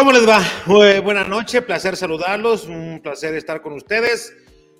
[0.00, 0.42] ¿Cómo les va?
[0.64, 4.34] Buenas buena noche, placer saludarlos, un placer estar con ustedes.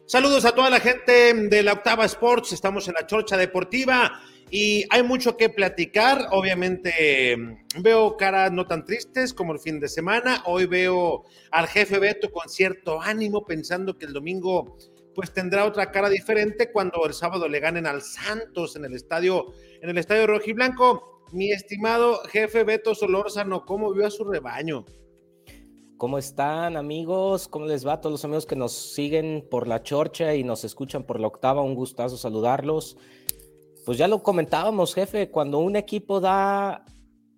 [0.06, 4.18] Saludos a toda la gente de la Octava Sports, estamos en la Chorcha Deportiva
[4.50, 6.28] y hay mucho que platicar.
[6.30, 7.36] Obviamente
[7.80, 10.42] veo caras no tan tristes como el fin de semana.
[10.46, 14.78] Hoy veo al jefe Beto con cierto ánimo, pensando que el domingo
[15.14, 19.52] pues tendrá otra cara diferente cuando el sábado le ganen al Santos en el estadio,
[19.82, 21.26] en el estadio rojiblanco.
[21.32, 24.86] Mi estimado jefe Beto Solórzano, ¿cómo vio a su rebaño?
[26.00, 27.46] ¿Cómo están amigos?
[27.46, 30.64] ¿Cómo les va a todos los amigos que nos siguen por la chorcha y nos
[30.64, 31.60] escuchan por la octava?
[31.60, 32.96] Un gustazo saludarlos.
[33.84, 36.86] Pues ya lo comentábamos, jefe, cuando un equipo da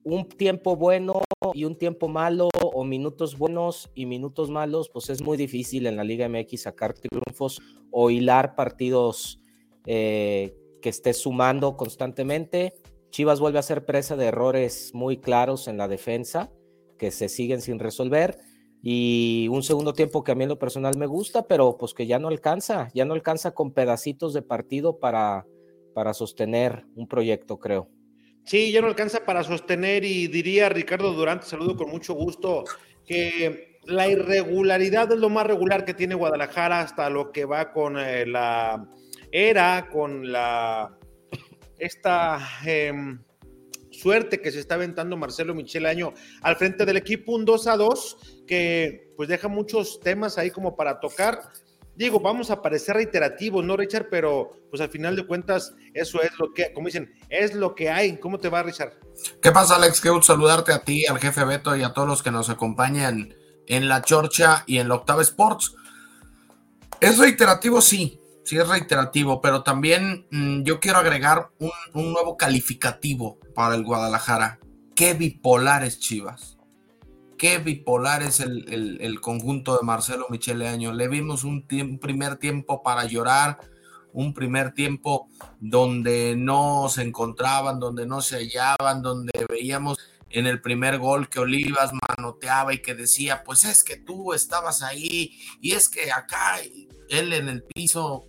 [0.05, 1.23] un tiempo bueno
[1.55, 5.97] y un tiempo malo, o minutos buenos y minutos malos, pues es muy difícil en
[5.97, 9.41] la Liga MX sacar triunfos o hilar partidos
[9.87, 12.75] eh, que esté sumando constantemente.
[13.11, 16.53] Chivas vuelve a ser presa de errores muy claros en la defensa
[16.97, 18.52] que se siguen sin resolver
[18.83, 22.07] y un segundo tiempo que a mí en lo personal me gusta, pero pues que
[22.07, 25.47] ya no alcanza, ya no alcanza con pedacitos de partido para,
[25.95, 27.89] para sostener un proyecto, creo.
[28.45, 32.65] Sí, ya no alcanza para sostener y diría Ricardo Durante, saludo con mucho gusto,
[33.07, 37.97] que la irregularidad es lo más regular que tiene Guadalajara hasta lo que va con
[37.99, 38.89] eh, la
[39.31, 40.99] era, con la
[41.79, 43.23] esta em,
[44.03, 47.77] suerte que se está aventando Marcelo Michel Año al frente del equipo, un 2 a
[47.77, 51.53] 2 que pues deja muchos temas ahí como para tocar.
[51.95, 54.09] Digo, vamos a parecer reiterativos, ¿no, Richard?
[54.11, 57.91] Pero pues al final de cuentas, eso es lo que, como dicen, es lo que
[57.91, 58.17] hay.
[58.17, 58.95] ¿Cómo te va, Richard?
[59.41, 60.01] ¿Qué pasa, Alex?
[60.01, 63.35] Qué gusto saludarte a ti, al jefe Beto y a todos los que nos acompañan
[63.67, 65.75] en la Chorcha y en la Octava Sports.
[66.99, 67.81] ¿Es reiterativo?
[67.83, 73.85] Sí, sí es reiterativo, pero también mm, yo quiero agregar un, nuevo calificativo para el
[73.85, 74.59] Guadalajara.
[74.95, 76.59] Qué bipolar es Chivas.
[77.39, 80.93] Qué bipolar es el, conjunto de Marcelo Michele Año.
[80.93, 83.59] Le vimos un, primer tiempo para llorar,
[84.13, 89.99] un primer tiempo donde no se encontraban, donde no se hallaban, donde veíamos
[90.31, 94.83] en el primer gol que Olivas manoteaba y que decía, pues es que tú estabas
[94.83, 96.61] ahí y es que acá
[97.09, 98.25] él en el piso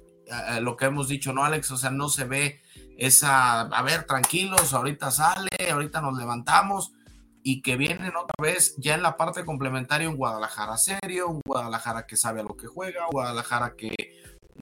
[0.62, 1.72] lo que hemos dicho, ¿no, Alex?
[1.72, 2.62] O sea, no se ve
[2.98, 6.94] esa, a ver, tranquilos, ahorita sale, ahorita nos levantamos
[7.44, 12.08] y que vienen otra vez ya en la parte complementaria un Guadalajara serio, un Guadalajara
[12.08, 13.94] que sabe a lo que juega, un Guadalajara que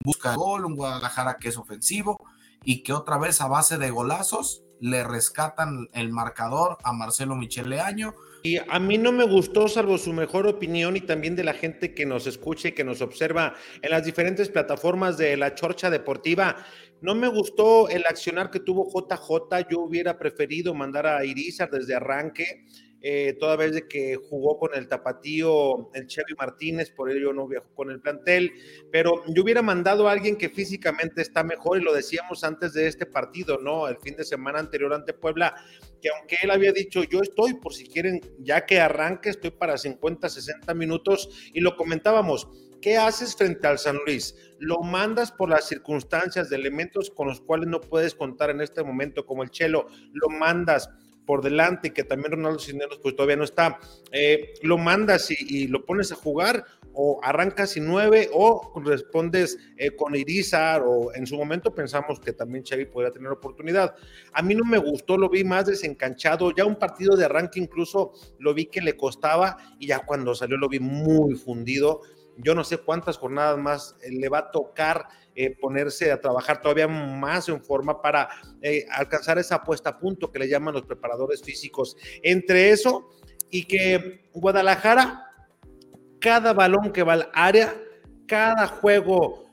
[0.03, 2.17] busca gol, un Guadalajara que es ofensivo
[2.63, 7.79] y que otra vez a base de golazos le rescatan el marcador a Marcelo Michele
[7.79, 8.13] Año
[8.43, 11.93] y a mí no me gustó, salvo su mejor opinión y también de la gente
[11.93, 16.55] que nos escucha y que nos observa en las diferentes plataformas de la Chorcha Deportiva.
[17.01, 19.67] No me gustó el accionar que tuvo JJ.
[19.69, 22.65] Yo hubiera preferido mandar a Irizar desde arranque
[23.01, 27.48] eh, toda vez de que jugó con el tapatío, el Chevy Martínez, por ello no
[27.48, 28.51] viajó con el plantel,
[28.92, 32.88] pero yo hubiera mandado a alguien que físicamente está mejor y lo decíamos antes de
[32.88, 33.88] este partido, ¿no?
[33.88, 35.56] El fin de semana anterior ante Puebla,
[36.01, 39.77] que aunque él había dicho, yo estoy por si quieren, ya que arranque, estoy para
[39.77, 42.48] 50, 60 minutos y lo comentábamos.
[42.81, 44.36] ¿Qué haces frente al San Luis?
[44.57, 48.83] Lo mandas por las circunstancias de elementos con los cuales no puedes contar en este
[48.83, 50.89] momento, como el Chelo, lo mandas
[51.31, 53.79] por delante, que también Ronaldo Cisneros pues todavía no está,
[54.11, 59.95] eh, lo mandas y, lo pones a jugar o arrancas sin nueve o respondes eh,
[59.95, 63.95] con Irizar o en su momento pensamos que también Xavi podría tener oportunidad.
[64.33, 68.11] A mí no me gustó, lo vi más desencanchado, ya un partido de arranque incluso
[68.37, 72.01] lo vi que le costaba y ya cuando salió lo vi muy fundido
[72.37, 76.61] yo no sé cuántas jornadas más eh, le va a tocar eh, ponerse a trabajar
[76.61, 78.29] todavía más en forma para
[78.61, 81.95] eh, alcanzar esa puesta a punto que le llaman los preparadores físicos.
[82.23, 83.09] Entre eso
[83.49, 85.25] y que Guadalajara,
[86.19, 87.75] cada balón que va al área,
[88.27, 89.49] cada juego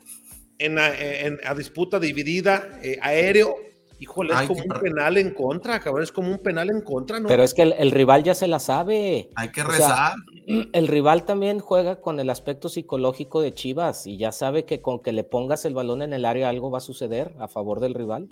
[0.58, 3.56] en, a disputa dividida, aéreo,
[4.00, 7.26] Híjole, es como un penal en contra, cabrón, es como un penal en contra, ¿no?
[7.28, 9.30] Pero es que el, rival ya se la sabe.
[9.34, 10.14] Hay que rezar.
[10.72, 15.00] el rival también juega con el aspecto psicológico de Chivas y ya sabe que con
[15.00, 17.94] que le pongas el balón en el área algo va a suceder a favor del
[17.94, 18.28] rival.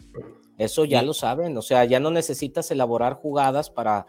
[0.57, 4.07] Eso ya lo saben, o sea, ya no necesitas elaborar jugadas para...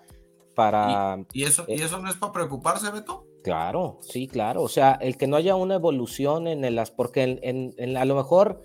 [0.53, 3.25] para ¿Y, eso, ¿y eh, eso no es para preocuparse, Beto?
[3.43, 4.61] Claro, sí, claro.
[4.61, 6.81] O sea, el que no haya una evolución en el...
[6.95, 8.61] Porque en, a lo mejor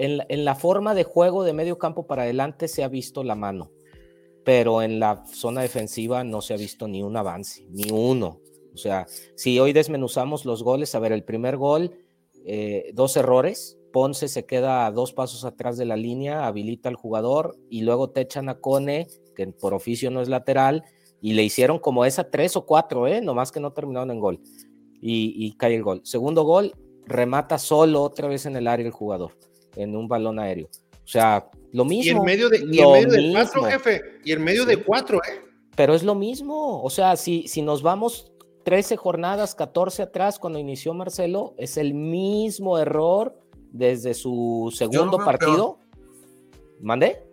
[0.00, 3.70] en, la forma de juego de medio campo para adelante se ha visto la mano,
[4.44, 8.40] pero en la zona defensiva no se ha visto ni un avance, ni uno.
[8.72, 11.92] O sea, si hoy desmenuzamos los goles, a ver, el primer gol,
[12.46, 16.94] eh, dos errores, Ponce se queda a dos pasos atrás de la línea, habilita al
[16.94, 20.84] jugador y luego te echan a Cone, que por oficio no es lateral,
[21.20, 23.20] y le hicieron como esa tres o cuatro, ¿eh?
[23.20, 24.40] nomás que no terminaron en gol.
[25.02, 26.00] Y, y cae el gol.
[26.04, 26.72] Segundo gol,
[27.04, 29.32] remata solo otra vez en el área el jugador
[29.76, 30.68] en un balón aéreo.
[31.04, 32.04] O sea, lo mismo.
[32.04, 34.02] Y en medio de, y en medio de cuatro, jefe.
[34.24, 35.40] Y en medio de cuatro, ¿eh?
[35.76, 36.82] Pero es lo mismo.
[36.82, 38.32] O sea, si, si nos vamos
[38.64, 43.38] 13 jornadas, 14 atrás, cuando inició Marcelo, es el mismo error
[43.72, 45.78] desde su segundo partido.
[46.80, 47.24] ¿Mandé?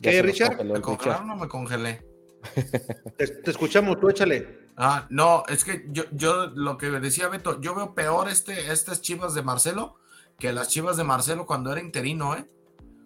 [0.00, 0.64] ¿Qué, Richard?
[0.64, 2.04] ¿Me congelaron o no me congelé?
[3.16, 4.65] te escuchamos, tú échale.
[4.76, 9.00] Ah, no, es que yo, yo lo que decía Beto, yo veo peor este, estas
[9.00, 9.96] chivas de Marcelo
[10.38, 12.44] que las chivas de Marcelo cuando era interino, ¿eh?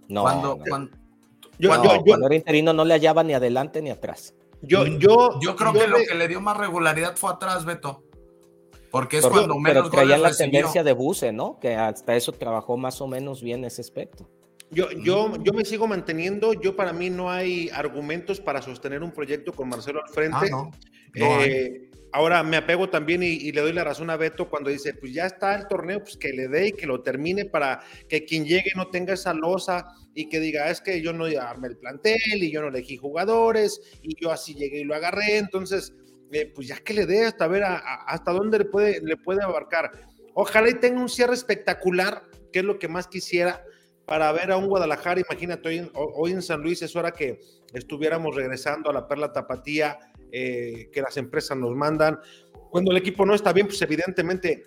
[0.09, 0.91] No, cuando, Cuando,
[1.65, 4.35] cuando, era interino no le hallaba ni adelante ni atrás.
[4.63, 8.03] Yo, yo, yo creo que lo que le dio más regularidad fue atrás, Beto.
[8.91, 11.59] Porque es cuando menos pero traía la tendencia de Buse, ¿no?
[11.61, 14.29] Que hasta eso trabajó más o menos bien ese aspecto.
[14.73, 16.53] Yo, yo, yo me sigo manteniendo.
[16.55, 20.39] Yo, para mí, no hay argumentos para sostener un proyecto con Marcelo al frente.
[20.43, 20.71] Ah, no.
[21.15, 25.13] Eh, ahora me apego también y, le doy la razón a Beto cuando dice, pues
[25.13, 28.45] ya está el torneo, pues que le dé y que lo termine para que quien
[28.45, 32.43] llegue no tenga esa losa y que diga, es que yo no armé el plantel
[32.43, 35.39] y yo no elegí jugadores y yo así llegué y lo agarré.
[35.39, 35.95] Entonces,
[36.33, 39.91] eh, pues ya que le dé hasta ver hasta dónde le puede, le puede abarcar.
[40.35, 42.23] Ojalá y tenga un cierre espectacular,
[42.53, 43.65] que es lo que más quisiera
[44.07, 45.21] para ver a un Guadalajara.
[45.21, 47.41] Imagínate, hoy, hoy en San Luis es hora que
[47.73, 49.99] estuviéramos regresando a la Perla Tapatía
[50.33, 52.19] eh, que las empresas nos mandan.
[52.71, 54.67] Cuando el equipo no está bien, pues evidentemente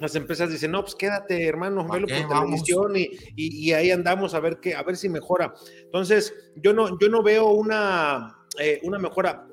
[0.00, 4.40] las empresas dicen, no, pues quédate, hermano, velo por televisión y, y, ahí andamos a
[4.40, 5.54] ver qué, a ver si mejora.
[5.82, 9.46] Entonces, yo no, yo no veo una, eh, una mejora.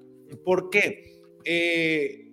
[0.44, 1.22] ¿Por qué?
[1.44, 2.32] Eh,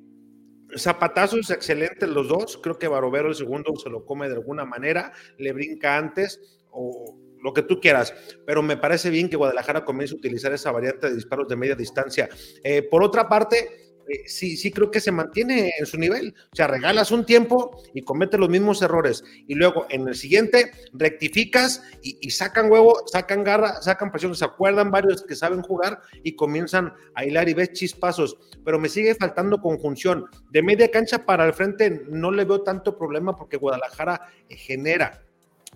[0.77, 2.59] zapatazos excelentes los dos.
[2.63, 6.41] Creo que Barovero el segundo se lo come de alguna manera, le brinca antes
[6.71, 8.15] o lo que tú quieras,
[8.47, 11.75] pero me parece bien que Guadalajara comience a utilizar esa variante de disparos de media
[11.75, 12.29] distancia.
[12.63, 16.35] Eh, por otra parte, eh, sí, sí creo que se mantiene en su nivel.
[16.53, 19.23] O sea, regalas un tiempo y comete los mismos errores.
[19.47, 24.35] Y luego en el siguiente rectificas y, sacan huevo, sacan garra, sacan pasión.
[24.35, 28.37] Se acuerdan varios que saben jugar y comienzan a hilar y ves chispazos.
[28.65, 30.27] Pero me sigue faltando conjunción.
[30.51, 35.28] De media cancha para el frente no le veo tanto problema porque Guadalajara genera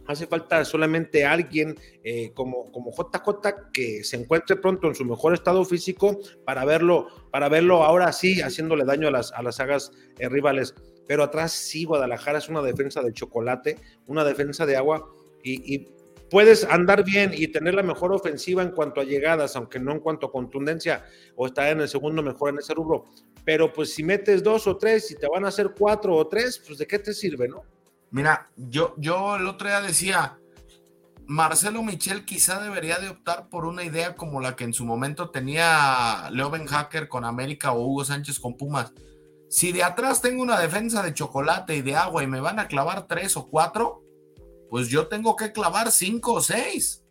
[0.07, 5.35] Hace falta solamente alguien eh, como, como JJ que se encuentre pronto en su mejor
[5.35, 9.93] estado físico para verlo, para verlo ahora sí haciéndole daño a las, a las sagas
[10.19, 10.75] eh, rivales.
[11.07, 15.09] Pero atrás sí, Guadalajara es una defensa de chocolate, una defensa de agua
[15.45, 15.89] y,
[16.31, 20.01] puedes andar bien y tener la mejor ofensiva en cuanto a llegadas, aunque no en
[20.01, 21.05] cuanto a contundencia,
[21.37, 23.05] o estar en el segundo mejor en ese rubro.
[23.45, 26.63] Pero pues si metes dos o tres y te van a hacer cuatro o tres,
[26.67, 27.65] pues de qué te sirve, ¿no?
[28.13, 30.39] Mira, yo, yo el otro día decía,
[31.27, 35.31] Marcelo Michel quizá debería de optar por una idea como la que en su momento
[35.31, 38.93] tenía Leo Ben Hacker con América o Hugo Sánchez con Pumas.
[39.49, 42.69] Si de atrás tengo una defensa de chocolate y de agua y me van a
[42.69, 44.03] clavar tres o cuatro,
[44.69, 47.03] pues yo tengo que clavar cinco o seis.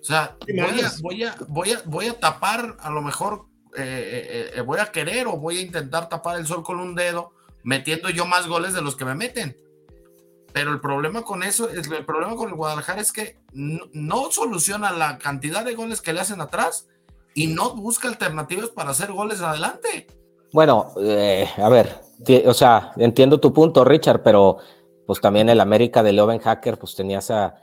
[0.00, 4.60] O sea, voy a, voy a, voy a, tapar, a lo mejor eh, eh, eh,
[4.60, 7.32] voy a querer o voy a intentar tapar el sol con un dedo
[7.64, 9.56] metiendo yo más goles de los que me meten.
[10.52, 15.18] Pero el problema con eso, el problema con el Guadalajara es que no, soluciona la
[15.18, 16.86] cantidad de goles que le hacen atrás
[17.34, 20.06] y no busca alternativas para hacer goles adelante.
[20.52, 22.00] Bueno, eh, a ver,
[22.46, 24.58] o sea, entiendo tu punto, Richard, pero
[25.08, 27.56] pues también el América de Leoben Hacker, pues tenía esa,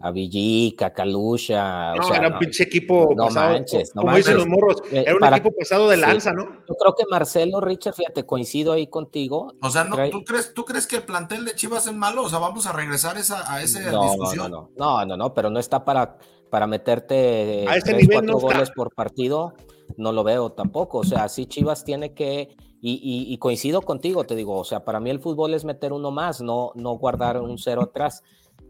[0.00, 1.94] a Villica, Calusha.
[1.94, 4.26] No, era un pinche equipo no pasado, manches, no como manches.
[4.26, 6.00] dicen los morros, Eh, era un para- equipo pasado de sí.
[6.02, 6.44] lanza, ¿no?
[6.44, 9.54] Yo creo que Marcelo, Richard, fíjate, coincido ahí contigo.
[9.62, 12.22] O sea, no, Trae- ¿tú, crees, ¿tú crees que el plantel de Chivas es malo?
[12.24, 14.50] O sea, vamos a regresar esa, a esa no, no, discusión.
[14.50, 16.18] no, no, no, no, no, pero no está para,
[16.50, 18.52] para meterte A nivel cuatro está.
[18.54, 19.54] goles por partido,
[19.96, 20.98] no lo veo tampoco.
[20.98, 24.84] O sea, sí Chivas tiene que, y, y- y coincido contigo, te digo, o sea,
[24.84, 28.22] para mí el fútbol es meter uno más, no, no guardar un cero atrás,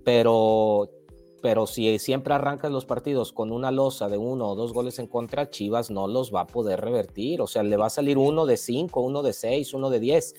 [0.04, 0.88] pero,
[1.44, 5.06] pero si siempre arrancas los partidos con una losa de uno o dos goles en
[5.06, 8.46] contra, Chivas no los va a poder revertir, o sea, le va a salir uno
[8.46, 10.34] de cinco, uno de seis, uno de diez.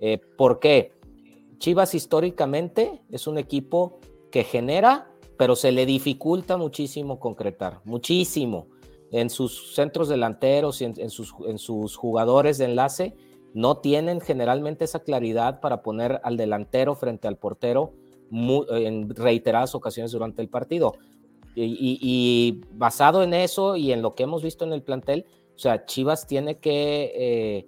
[0.00, 0.94] Eh, ¿Por qué?
[1.58, 4.00] Chivas históricamente es un equipo
[4.32, 8.66] que genera, pero se le dificulta muchísimo concretar, muchísimo.
[9.12, 13.14] En sus centros delanteros y en, en sus, en sus jugadores de enlace
[13.54, 17.92] no tienen generalmente esa claridad para poner al delantero frente al portero
[18.30, 20.94] mu- en reiteradas ocasiones durante el partido.
[21.54, 25.86] Y basado en eso y en lo que hemos visto en el plantel, o sea,
[25.86, 27.66] Chivas tiene que eh,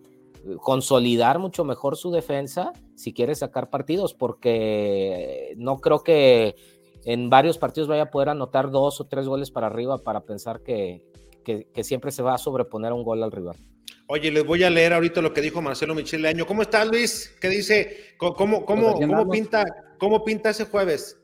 [0.62, 6.54] consolidar mucho mejor su defensa si quiere sacar partidos, porque no creo que
[7.04, 10.62] en varios partidos vaya a poder anotar dos o tres goles para arriba para pensar
[10.62, 11.02] que,
[11.44, 13.56] que- que siempre se va a sobreponer a un gol al rival.
[14.12, 16.44] Oye, les voy a leer ahorita lo que dijo Marcelo Michel Año.
[16.44, 17.32] ¿Cómo estás, Luis?
[17.40, 18.16] ¿Qué dice?
[18.16, 19.64] ¿Cómo, cómo, cómo, Pues cómo pinta,
[20.00, 21.16] cómo pinta ese jueves?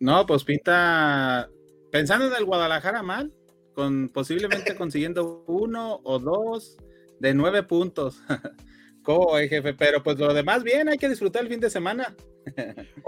[0.00, 1.48] No, pues pinta
[1.92, 3.32] pensando en el Guadalajara mal,
[3.74, 6.78] con posiblemente consiguiendo uno o dos
[7.20, 8.20] de nueve puntos.
[9.04, 9.72] ¿Cómo, ves, jefe?
[9.72, 12.12] Pero pues lo demás bien, hay que disfrutar el fin de semana.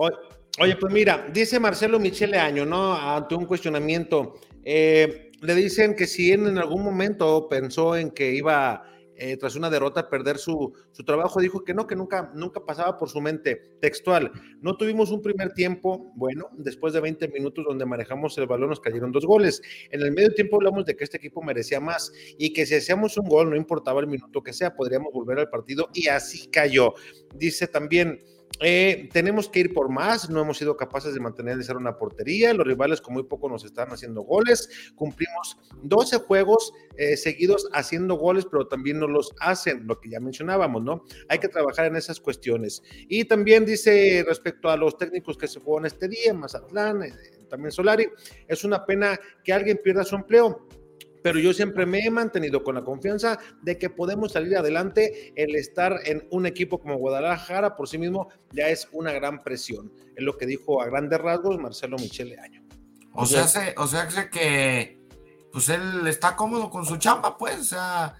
[0.60, 2.94] Oye, pues mira, dice Marcelo Michele Año, ¿no?
[2.94, 8.32] Ante un cuestionamiento, eh, le dicen que si él en algún momento pensó en que
[8.32, 8.82] iba,
[9.16, 12.98] eh, tras una derrota, perder su, su trabajo, dijo que no, que nunca, nunca pasaba
[12.98, 14.30] por su mente textual.
[14.60, 18.80] No tuvimos un primer tiempo, bueno, después de 20 minutos donde manejamos el balón nos
[18.80, 19.62] cayeron dos goles.
[19.90, 23.16] En el medio tiempo hablamos de que este equipo merecía más y que si hacíamos
[23.16, 26.94] un gol, no importaba el minuto que sea, podríamos volver al partido y así cayó.
[27.34, 28.20] Dice también...
[28.60, 32.54] Eh, tenemos que ir por más, no hemos sido capaces de mantener de una portería,
[32.54, 38.14] los rivales con muy poco nos están haciendo goles, cumplimos 12 juegos eh, seguidos haciendo
[38.14, 41.04] goles, pero también no los hacen, lo que ya mencionábamos, ¿no?
[41.28, 42.82] Hay que trabajar en esas cuestiones.
[43.08, 47.12] Y también dice respecto a los técnicos que se juegan este día, Mazatlán, eh,
[47.48, 48.08] también Solari,
[48.48, 50.66] es una pena que alguien pierda su empleo
[51.26, 55.32] pero yo siempre me he mantenido con la confianza de que podemos salir adelante.
[55.34, 59.92] El estar en un equipo como Guadalajara por sí mismo ya es una gran presión.
[60.14, 62.62] Es lo que dijo a grandes rasgos Marcelo Michele Año.
[63.12, 65.00] O sea, se- o sea se que
[65.50, 68.14] pues él está cómodo con su chamba, pues, o sea,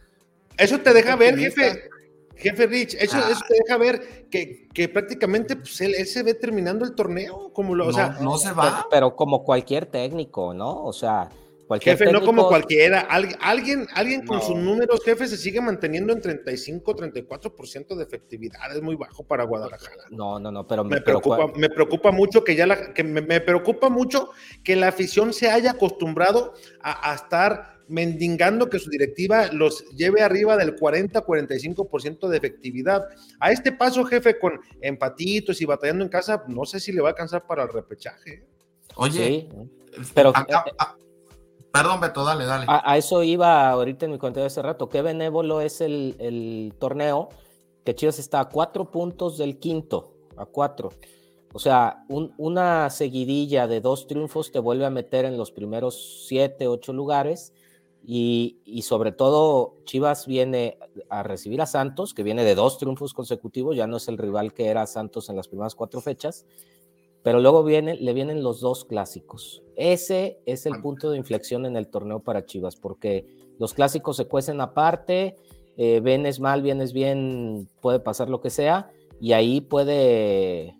[0.59, 1.89] Eso te deja ver, jefe.
[2.35, 3.29] Jefe Rich, eso, Ah.
[3.31, 7.53] eso te deja ver que, que prácticamente pues, él, él se ve terminando el torneo,
[7.53, 8.87] como lo, o no, sea, no se Pero, va.
[8.91, 10.83] pero como cualquier técnico, ¿no?
[10.85, 11.29] O sea,
[11.67, 14.43] cualquier jefe, no como cualquiera, Al- alguien, alguien con No.
[14.43, 19.45] sus números, jefe, se sigue manteniendo en 35, 34% de efectividad, es muy bajo para
[19.45, 20.05] Guadalajara.
[20.11, 23.21] No, no, no, pero Me pero preocupa, me preocupa mucho que ya la, que me,
[23.21, 24.31] me preocupa mucho
[24.65, 30.21] que la afición se haya acostumbrado a, a estar mendigando que su directiva los lleve
[30.21, 33.07] arriba del 40-45% de efectividad.
[33.41, 37.09] A este paso, jefe, con empatitos y batallando en casa, no sé si le va
[37.09, 38.45] a alcanzar para el repechaje.
[38.97, 39.49] Oye, sí,
[40.15, 40.73] pero acá- eh,
[41.77, 42.67] perdón, Beto, dale, dale.
[42.69, 44.89] A, eso iba ahorita en mi comentario hace rato.
[44.89, 47.29] Qué benévolo es el, torneo,
[47.85, 50.91] que Chivas está a cuatro puntos del quinto, a cuatro.
[51.53, 56.25] O sea, un- una seguidilla de dos triunfos te vuelve a meter en los primeros
[56.27, 57.53] siete, ocho lugares.
[58.09, 60.79] Y sobre todo, Chivas viene
[61.09, 64.55] a recibir a Santos, que viene de dos triunfos consecutivos, ya no es el rival
[64.55, 66.47] que era Santos en las primeras cuatro fechas
[67.27, 69.65] pero luego viene, le vienen los dos clásicos.
[69.75, 73.27] Ese es el punto de inflexión en el torneo para Chivas, porque
[73.59, 75.35] los clásicos se cuecen aparte,
[75.77, 80.79] eh, vienes mal, vienes bien, puede pasar lo que sea, y ahí puede,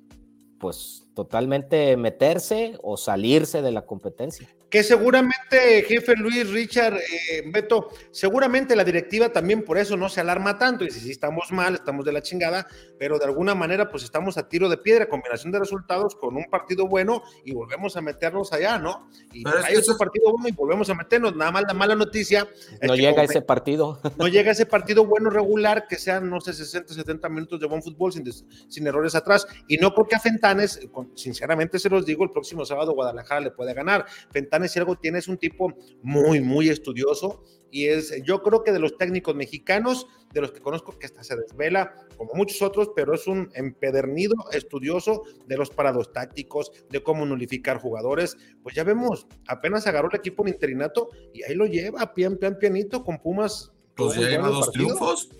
[0.61, 4.47] pues, totalmente meterse o salirse de la competencia.
[4.69, 10.21] Que seguramente, jefe Luis, Richard, eh, Beto, seguramente la directiva también por eso no se
[10.21, 10.85] alarma tanto.
[10.85, 12.67] Y si sí estamos mal, estamos de la chingada,
[12.99, 16.45] pero de alguna manera, pues estamos a tiro de piedra, combinación de resultados con un
[16.51, 19.09] partido bueno y volvemos a meternos allá, ¿no?
[19.33, 21.35] Y Pero hay otro es- partido bueno y volvemos a meternos.
[21.35, 22.47] Nada más la mala noticia.
[22.81, 24.01] es No que llega ese partido.
[24.19, 27.83] no llega ese partido bueno regular que sean, no sé, 60, 70 minutos de buen
[27.83, 29.47] fútbol sin, des- sin errores atrás.
[29.69, 33.51] Y no porque a Fentanes, con sinceramente se los digo, el próximo sábado Guadalajara le
[33.51, 34.07] puede ganar.
[34.31, 35.73] Fentanes si algo tiene es un tipo
[36.03, 40.61] muy, muy estudioso y es, yo creo que de los técnicos mexicanos, de los que
[40.61, 45.71] conozco, que hasta se desvela, como muchos otros, pero es un empedernido estudioso de los
[45.71, 48.37] parados tácticos, de cómo nulificar jugadores.
[48.63, 52.57] Pues ya vemos, apenas agarró el equipo en interinato y ahí lo lleva, pian, pian,
[52.59, 53.73] pianito, con Pumas.
[53.95, 55.31] Pues ya lleva dos triunfos.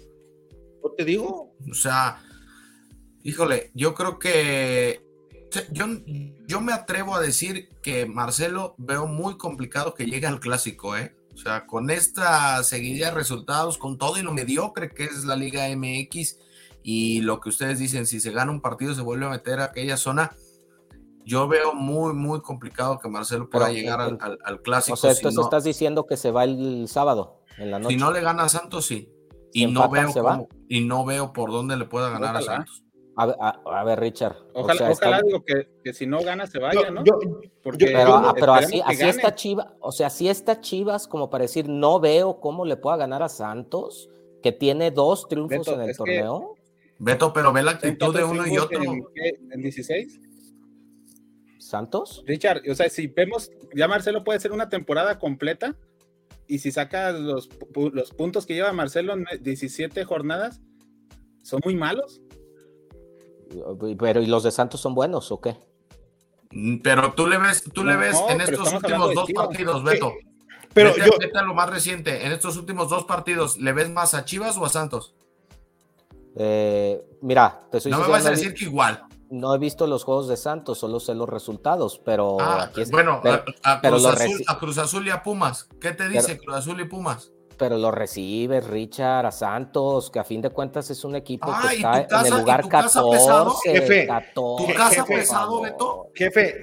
[0.83, 1.55] ¿No te digo?
[1.71, 2.23] O sea,
[3.23, 5.06] híjole, yo creo que
[5.73, 5.87] yo,
[6.47, 11.17] yo me atrevo a decir que Marcelo veo muy complicado que llegue al clásico, ¿eh?
[11.35, 15.37] O sea, con esta seguidilla de resultados, con todo y lo mediocre que es la
[15.37, 16.39] Liga MX
[16.83, 19.65] y lo que ustedes dicen, si se gana un partido se vuelve a meter a
[19.65, 20.33] aquella zona,
[21.27, 24.95] yo veo muy, muy complicado que Marcelo pueda llegar al, clásico.
[24.95, 27.95] O sea, entonces estás diciendo que se va el sábado en la noche.
[27.95, 29.13] Si no le gana a Santos, sí.
[29.53, 32.85] Y no, veo y no veo por dónde le pueda ganar a Santos.
[33.19, 34.37] A ver, Richard.
[34.53, 37.03] Ojalá, digo que, si no gana se vaya, ¿no?
[37.63, 42.41] pero, ah, así, está Chivas, o sea, si está Chivas como para decir, no veo
[42.41, 44.11] cómo le pueda ganar a Santos,
[44.43, 46.57] que tiene dos triunfos en el torneo.
[46.99, 48.83] Beto, pero ve la actitud de uno y otro.
[48.83, 50.21] En, 16?
[51.59, 52.23] ¿Santos?
[52.27, 55.75] Richard, o sea, si vemos, ya Marcelo puede ser una temporada completa,
[56.47, 57.49] y si saca los,
[57.93, 60.61] los puntos que lleva Marcelo en 17 jornadas,
[61.43, 62.21] ¿son muy malos?
[63.99, 65.57] Pero ¿y los de Santos son buenos o qué?
[66.51, 70.13] Mm, pero tú le ves, tú le ves en estos últimos dos partidos, Beto.
[70.73, 74.59] Pero yo, lo más reciente, en estos últimos dos partidos, ¿le ves más a Chivas
[74.59, 75.15] o a Santos?
[76.37, 79.03] Eh, mira, te soy No me vas a decir que igual.
[79.31, 82.91] No he visto los juegos de Santos, solo sé los resultados, pero ah, aquí es,
[82.91, 83.23] bueno,
[83.65, 83.81] a,
[84.59, 85.69] Cruz Azul, y a Pumas.
[85.81, 87.33] ¿Qué te dice Cruz Azul y Pumas?
[87.57, 91.77] Pero lo recibe Richard a Santos, que a fin de cuentas es un equipo que
[91.77, 93.71] está en el lugar 14.
[93.71, 96.11] Jefe, 14, ¿Tu casa pesado, Beto?
[96.15, 96.63] Jefe,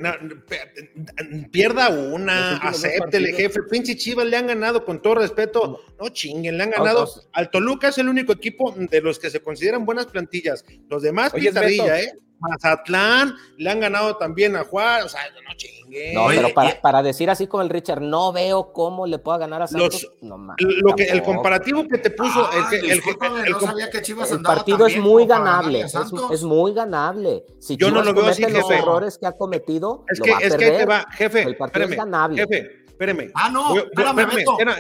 [1.51, 3.63] pierda una, acéptele, jefe.
[3.63, 7.07] Pinche Chivas le han ganado, con todo respeto, no chinguen, le han ganado.
[7.33, 10.63] Al Toluca es el único equipo de los que se consideran buenas plantillas.
[10.89, 12.13] Los demás, pintadilla, ¿eh?
[12.39, 16.13] Mazatlán, le han ganado también a Juárez, o sea, no chingue.
[16.13, 16.49] No, pero
[16.81, 20.11] para, decir así como el Richard, no veo cómo le pueda ganar a Santos.
[20.21, 25.85] lo que, el comparativo que te puso, el, que, el, partido es muy ganable,
[26.31, 27.45] es, muy ganable.
[27.59, 30.41] Si Yo no lo veo así, los errores que ha cometido, es que, va a
[30.41, 32.41] es que te va, jefe, el partido es ganable.
[32.41, 33.31] Jefe, espéreme.
[33.35, 34.27] Ah, no, espérame,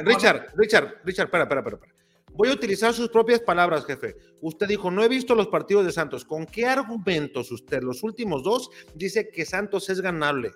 [0.03, 2.02] Richard, Richard, Richard, espera, espera, espera.
[2.35, 4.15] Voy a utilizar sus propias palabras, jefe.
[4.41, 6.25] Usted dijo, no he visto los partidos de Santos.
[6.25, 10.51] ¿Con qué argumentos usted, los últimos dos, dice que Santos es ganable?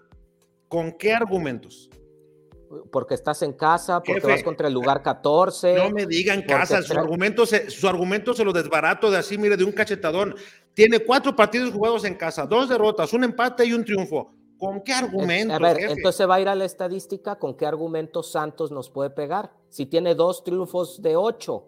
[0.67, 1.89] ¿Con qué argumentos?
[2.91, 5.75] Porque estás en casa, porque vas contra el lugar 14.
[5.75, 9.55] No me digan casa, su argumento, se, su argumento se lo desbarato de así, mire,
[9.55, 10.35] de un cachetadón.
[10.73, 14.33] Tiene cuatro partidos jugados en casa, dos derrotas, un empate y un triunfo.
[14.57, 15.55] ¿Con qué argumentos?
[15.55, 19.11] A ver, entonces va a ir a la estadística, ¿con qué argumentos Santos nos puede
[19.11, 19.51] pegar?
[19.69, 21.65] Si tiene dos triunfos de ocho.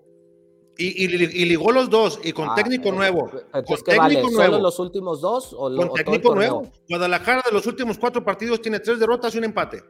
[0.78, 1.08] Y,
[1.46, 3.30] ligó los dos, y con ah, técnico nuevo.
[3.54, 4.22] Entonces, ¿qué vale?
[4.22, 5.54] ¿Solo los últimos dos?
[5.54, 6.72] O con técnico nuevo.
[6.88, 9.84] Guadalajara de los últimos cuatro partidos tiene tres derrotas y un empate.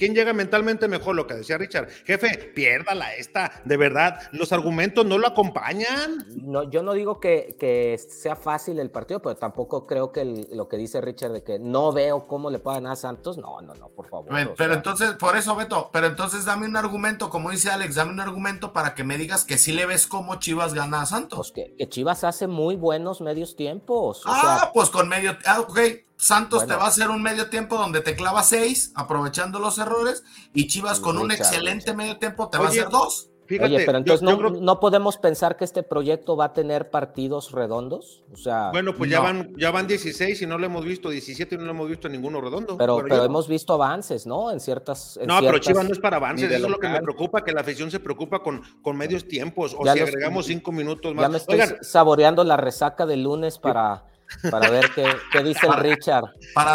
[0.00, 1.14] ¿Quién llega mentalmente mejor?
[1.14, 1.90] Lo que decía Richard.
[2.06, 4.18] Jefe, piérdala esta, de verdad.
[4.32, 6.24] Los argumentos no lo acompañan.
[6.40, 10.68] No, yo no digo que, que sea fácil el partido, pero tampoco creo que lo
[10.68, 13.36] que dice Richard de que no veo cómo le puedan a Santos.
[13.36, 14.54] No, no, no, por favor.
[14.56, 18.20] Pero, entonces, por eso, Beto, pero entonces dame un argumento, como dice Alex, dame un
[18.20, 21.52] argumento para que me digas que sí le ves cómo Chivas gana a Santos.
[21.54, 24.22] Pues que, Chivas hace muy buenos medios tiempos.
[24.24, 25.36] ah, pues con medio.
[25.44, 25.78] Ah, ok
[26.20, 30.22] Santos te va a hacer un medio tiempo donde te clava seis, aprovechando los errores,
[30.52, 33.30] y Chivas con un excelente medio tiempo te va a hacer dos.
[33.58, 38.22] Oye, pero entonces no, podemos pensar que este proyecto va a tener partidos redondos.
[38.32, 41.54] O sea, bueno, pues ya van, ya van 16 y no lo hemos visto, 17
[41.54, 42.76] y no lo hemos visto ninguno redondo.
[42.76, 44.52] Pero, pero, hemos visto avances, ¿no?
[44.52, 45.18] En ciertas.
[45.26, 47.62] no, pero Chivas no es para avances, eso es lo que me preocupa, que la
[47.62, 51.24] afición se preocupa con, con medios tiempos, o si agregamos cinco minutos más.
[51.24, 54.04] Ya me estoy saboreando la resaca del lunes para
[54.50, 56.24] para ver qué, qué dice el Richard.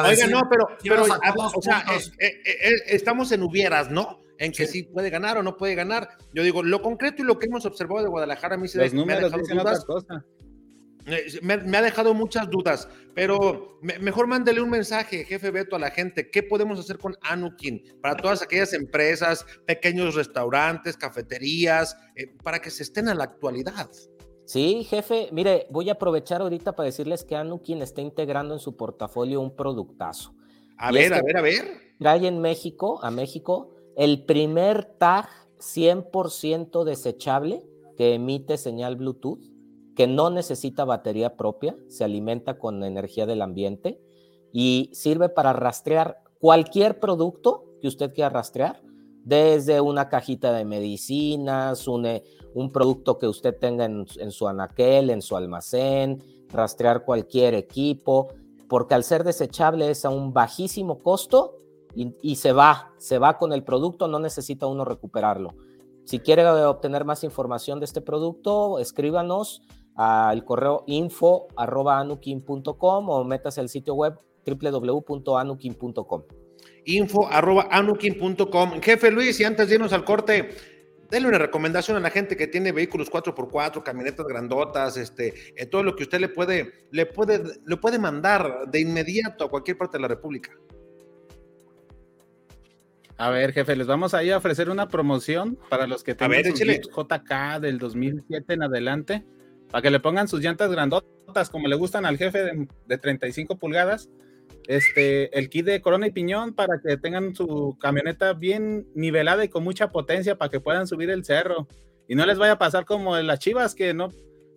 [0.06, 4.22] Oiga, no, pero, pero o sea, eh, eh, eh, estamos en hubieras, ¿no?
[4.38, 4.84] En que sí.
[4.84, 6.10] puede ganar o no puede ganar.
[6.34, 9.14] Yo digo, lo concreto y lo que hemos observado de Guadalajara a mí se me
[9.14, 9.86] ha dejado dudas.
[11.42, 16.32] Me, ha dejado muchas dudas, pero mejor mándele un mensaje, jefe Beto, a la gente.
[16.32, 21.96] ¿Qué podemos hacer con Anukin para todas aquellas empresas, pequeños restaurantes, cafeterías,
[22.44, 23.88] para que se estén a la actualidad?
[24.46, 28.78] Sí, jefe, mire, voy a aprovechar ahorita para decirles que Anukin está integrando en su
[28.78, 30.36] portafolio un productazo.
[30.78, 31.66] A ver, a ver, a ver.
[32.00, 35.28] Trae en México, a México, el primer tag
[35.60, 37.64] 100% desechable
[37.98, 39.40] que emite señal Bluetooth,
[39.96, 44.00] que no necesita batería propia, se alimenta con energía del ambiente
[44.52, 48.82] y sirve para rastrear cualquier producto que usted quiera rastrear,
[49.24, 52.24] desde una cajita de medicinas, un, eh,
[52.56, 58.30] un producto que usted tenga en, su anaquel, en su almacén, rastrear cualquier equipo,
[58.70, 61.60] porque al ser desechable es a un bajísimo costo
[61.94, 65.54] y, se va, se va con el producto, no necesita uno recuperarlo.
[66.06, 69.62] Si quiere obtener más información de este producto, escríbanos
[69.96, 76.24] al correo info.anukin.com o métase al sitio web www.anukin.com.
[76.86, 78.82] Info.anukin.com.
[78.82, 80.75] Jefe Luis, y antes de irnos al corte,
[81.10, 85.84] denle una recomendación a la gente que tiene vehículos 4x4, camionetas grandotas, este, eh, todo
[85.84, 89.98] lo que usted le puede, le puede, le puede mandar de inmediato a cualquier parte
[89.98, 90.52] de la República.
[93.18, 96.44] A ver, jefe, les vamos a ir a ofrecer una promoción para los que tengan
[96.44, 99.26] sus JK del 2007 en adelante,
[99.72, 103.58] para que le pongan sus llantas grandotas como le gustan al jefe de, de 35
[103.58, 104.10] pulgadas.
[104.68, 109.50] Este, el kit de corona y piñón para que tengan su camioneta bien nivelada y
[109.50, 111.68] con mucha potencia para que puedan subir el cerro.
[112.08, 114.10] Y no les vaya a pasar como en las chivas que no,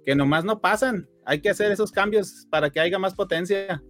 [0.05, 1.09] que nomás no pasan.
[1.25, 3.83] Hay que hacer esos cambios para que haya más potencia.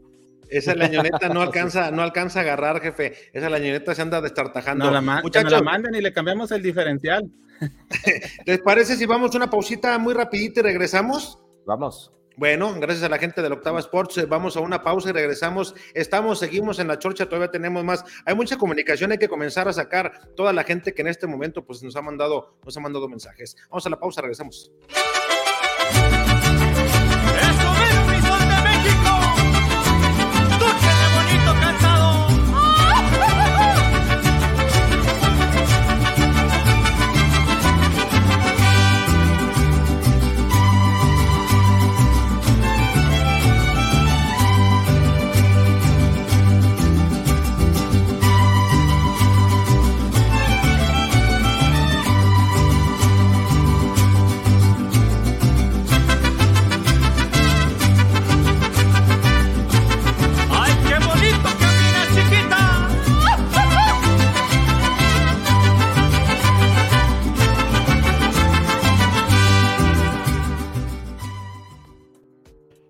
[0.49, 3.15] Esa lañoneta no alcanza, no alcanza a agarrar, jefe.
[3.33, 4.87] Esa lañoneta se anda destartajando.
[4.87, 7.31] No la, Muchachos, la manden y le cambiamos el diferencial.
[8.47, 11.39] ¿Les parece si vamos una pausita muy rapidita y regresamos?
[11.67, 12.13] Vamos.
[12.39, 15.75] Bueno, gracias a la gente del Octava Sports, eh, vamos a una pausa y regresamos.
[15.93, 18.05] Estamos, seguimos en la chorcha, todavía tenemos más.
[18.25, 21.65] Hay mucha comunicación, hay que comenzar a sacar toda la gente que en este momento
[21.65, 23.57] pues nos ha mandado, nos ha mandado mensajes.
[23.69, 24.71] Vamos a la pausa, regresamos.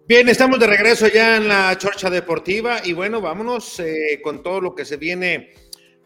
[0.08, 4.58] Bien, estamos de regreso ya en la Chorcha Deportiva y bueno, vámonos eh, con todo
[4.58, 5.50] lo que se viene.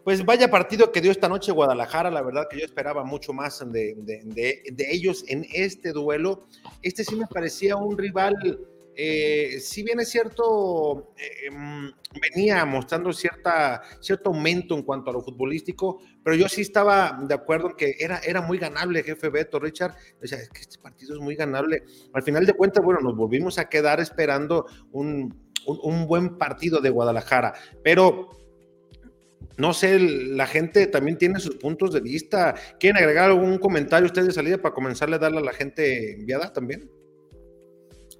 [0.03, 3.63] Pues vaya partido que dio esta noche Guadalajara, la verdad que yo esperaba mucho más
[3.71, 6.49] de, de ellos en este duelo.
[6.81, 8.35] Este sí me parecía un rival
[8.95, 15.13] eh, si bien es cierto, eh, em, venía mostrando cierta, cierto aumento en cuanto a
[15.13, 19.29] lo futbolístico, pero yo sí estaba de acuerdo en que era, era muy ganable, jefe
[19.29, 19.95] Beto, Richard.
[20.21, 21.83] Es que este partido es muy ganable.
[22.13, 25.41] Al final de cuentas, bueno, nos volvimos a quedar esperando un,
[26.07, 27.53] buen partido de Guadalajara,
[27.83, 28.29] pero
[29.57, 32.55] no sé, la gente también tiene sus puntos de vista.
[32.79, 36.51] ¿Quieren agregar algún comentario ustedes de salida para comenzarle a darle a la gente enviada
[36.51, 36.89] también?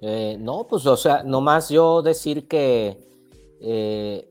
[0.06, 2.98] Eh, no, pues o sea, nomás yo decir que
[3.58, 4.30] eh,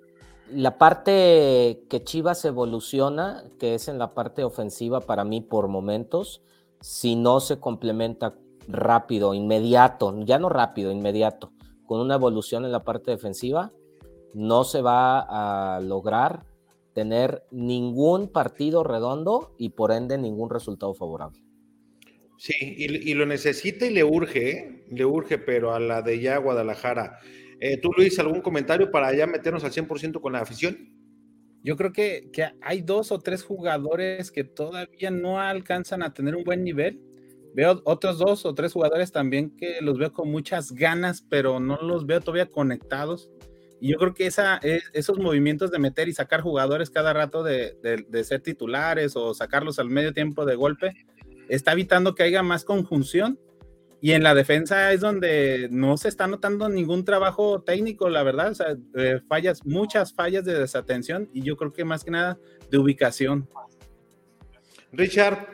[0.51, 6.43] la parte que Chivas evoluciona, que es en la parte ofensiva para mí por momentos,
[6.79, 8.35] si no se complementa
[8.67, 11.51] rápido, inmediato, ya no rápido, inmediato,
[11.87, 13.71] con una evolución en la parte defensiva,
[14.35, 15.21] no se va
[15.75, 16.45] a lograr
[16.93, 21.43] tener ningún partido redondo y por ende ningún resultado favorable.
[22.43, 24.83] Sí, y, lo necesita y le urge, ¿eh?
[24.91, 27.17] le urge, pero a la de ya Guadalajara.
[27.61, 30.93] Eh, ¿Tú, Luis, algún comentario para ya meternos al 100% con la afición?
[31.63, 36.35] Yo creo que, que, hay dos o tres jugadores que todavía no alcanzan a tener
[36.35, 36.99] un buen nivel.
[37.55, 41.77] Veo otros dos o tres jugadores también que los veo con muchas ganas, pero no
[41.81, 43.31] los veo todavía conectados.
[43.79, 47.41] Y yo creo que esa, e, esos movimientos de meter y sacar jugadores cada rato
[47.41, 50.93] de, de ser titulares o sacarlos al medio tiempo de golpe,
[51.49, 53.39] está evitando que haya más conjunción.
[54.01, 58.51] Y en la defensa es donde no se está notando ningún trabajo técnico, la verdad.
[58.51, 62.37] O sea, eh, fallas, muchas fallas de desatención y yo creo que más que nada
[62.69, 63.47] de ubicación.
[64.91, 65.47] Richard.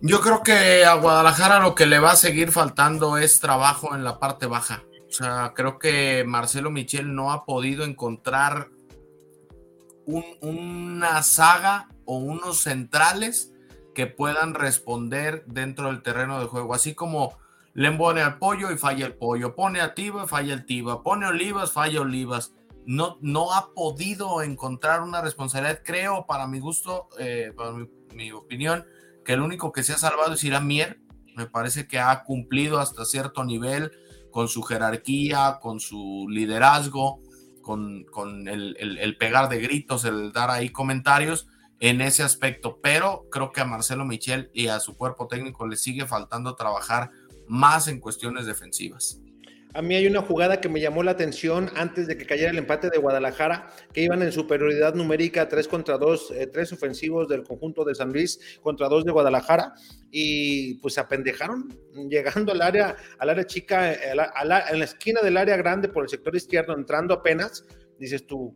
[0.00, 4.02] Yo creo que a Guadalajara lo que le va a seguir faltando es trabajo en
[4.02, 4.82] la parte baja.
[5.08, 8.70] O sea, creo que Marcelo Michel no ha podido encontrar
[10.06, 13.51] una saga o unos centrales
[13.94, 16.74] que puedan responder dentro del terreno de juego.
[16.74, 17.38] Así como
[17.74, 21.26] le pone al pollo y falla el pollo, pone a Tiba falla el Tiba, pone
[21.26, 22.52] Olivas, falla Olivas.
[22.84, 27.72] No, no ha podido encontrar una responsabilidad, creo, para mi gusto, eh, para
[28.12, 28.84] mi, opinión,
[29.24, 31.00] que el único que se ha salvado es Irán Mier.
[31.36, 33.92] Me parece que ha cumplido hasta cierto nivel
[34.30, 37.20] con su jerarquía, con su liderazgo.
[37.62, 41.46] con, con el, pegar de gritos, el dar ahí comentarios
[41.82, 45.74] en ese aspecto, pero creo que a Marcelo Michel y a su cuerpo técnico le
[45.74, 47.10] sigue faltando trabajar
[47.48, 49.20] más en cuestiones defensivas.
[49.74, 52.58] A mí hay una jugada que me llamó la atención antes de que cayera el
[52.58, 57.42] empate de Guadalajara, que iban en superioridad numérica 3 contra 2, 3 eh, ofensivos del
[57.42, 59.74] conjunto de San Luis contra 2 de Guadalajara
[60.12, 61.68] y pues se apendejaron
[62.08, 65.88] llegando al área, al área chica, eh, a la, en la esquina del área grande
[65.88, 67.64] por el sector izquierdo, entrando apenas,
[67.98, 68.54] dices tú,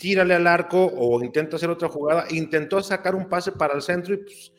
[0.00, 4.14] tírale al arco o intenta hacer otra jugada, intentó sacar un pase para el centro
[4.14, 4.52] y pues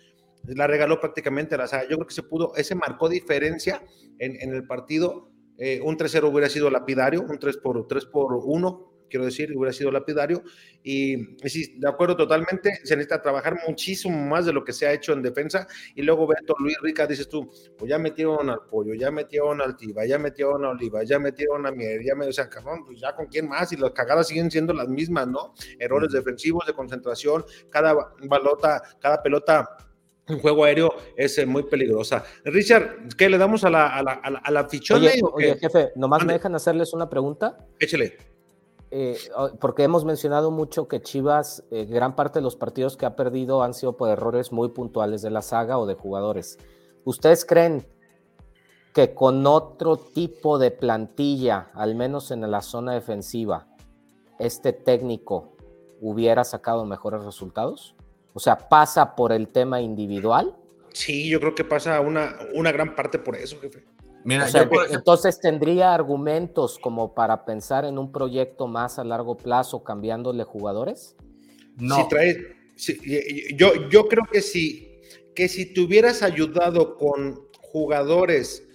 [0.43, 1.83] la regaló prácticamente la saga.
[1.83, 3.83] Yo creo que se pudo, ese marcó diferencia
[4.19, 5.31] en, en el partido.
[5.57, 9.73] Eh, un 3-0 hubiera sido lapidario, un 3 por, 3 por 1, quiero decir, hubiera
[9.73, 10.41] sido lapidario.
[10.83, 14.93] Y, sí, de acuerdo totalmente, se necesita trabajar muchísimo más de lo que se ha
[14.93, 15.67] hecho en defensa.
[15.93, 19.77] Y luego Beto Luis Rica, dices tú, pues ya metieron al pollo, ya metieron al
[19.77, 22.99] tiba, ya metieron a oliva, ya metieron a miel, ya me, o sea, cabrón, pues
[22.99, 23.71] ya con quién más.
[23.73, 25.53] Y las cagadas siguen siendo las mismas, ¿no?
[25.77, 27.93] Errores defensivos, de concentración, cada
[28.23, 29.77] balota, cada pelota
[30.31, 32.23] un juego aéreo es eh, muy peligrosa.
[32.45, 35.09] Richard, ¿qué le damos a la, a la, a la, fichona?
[35.33, 37.57] Oye, jefe, nomás me dejan hacerles una pregunta.
[37.79, 38.30] Échale.
[38.93, 39.17] Eh,
[39.61, 43.63] porque hemos mencionado mucho que Chivas, eh, gran parte de los partidos que ha perdido
[43.63, 46.59] han sido por errores muy puntuales de la saga o de jugadores.
[47.05, 47.87] ¿Ustedes creen
[48.93, 53.67] que con otro tipo de plantilla, al menos en la zona defensiva,
[54.39, 55.55] este técnico
[56.01, 57.95] hubiera sacado mejores resultados?
[58.33, 60.57] O sea, pasa por el tema individual.
[60.91, 63.85] Sí, yo creo que pasa una, una gran parte por eso, jefe.
[64.23, 64.47] Mira,
[64.89, 71.15] entonces tendría argumentos como para pensar en un proyecto más a largo plazo cambiándole jugadores.
[71.77, 71.95] No.
[71.95, 72.37] Si traes,
[73.55, 74.99] yo, yo creo que sí,
[75.35, 78.67] que si te hubieras ayudado con jugadores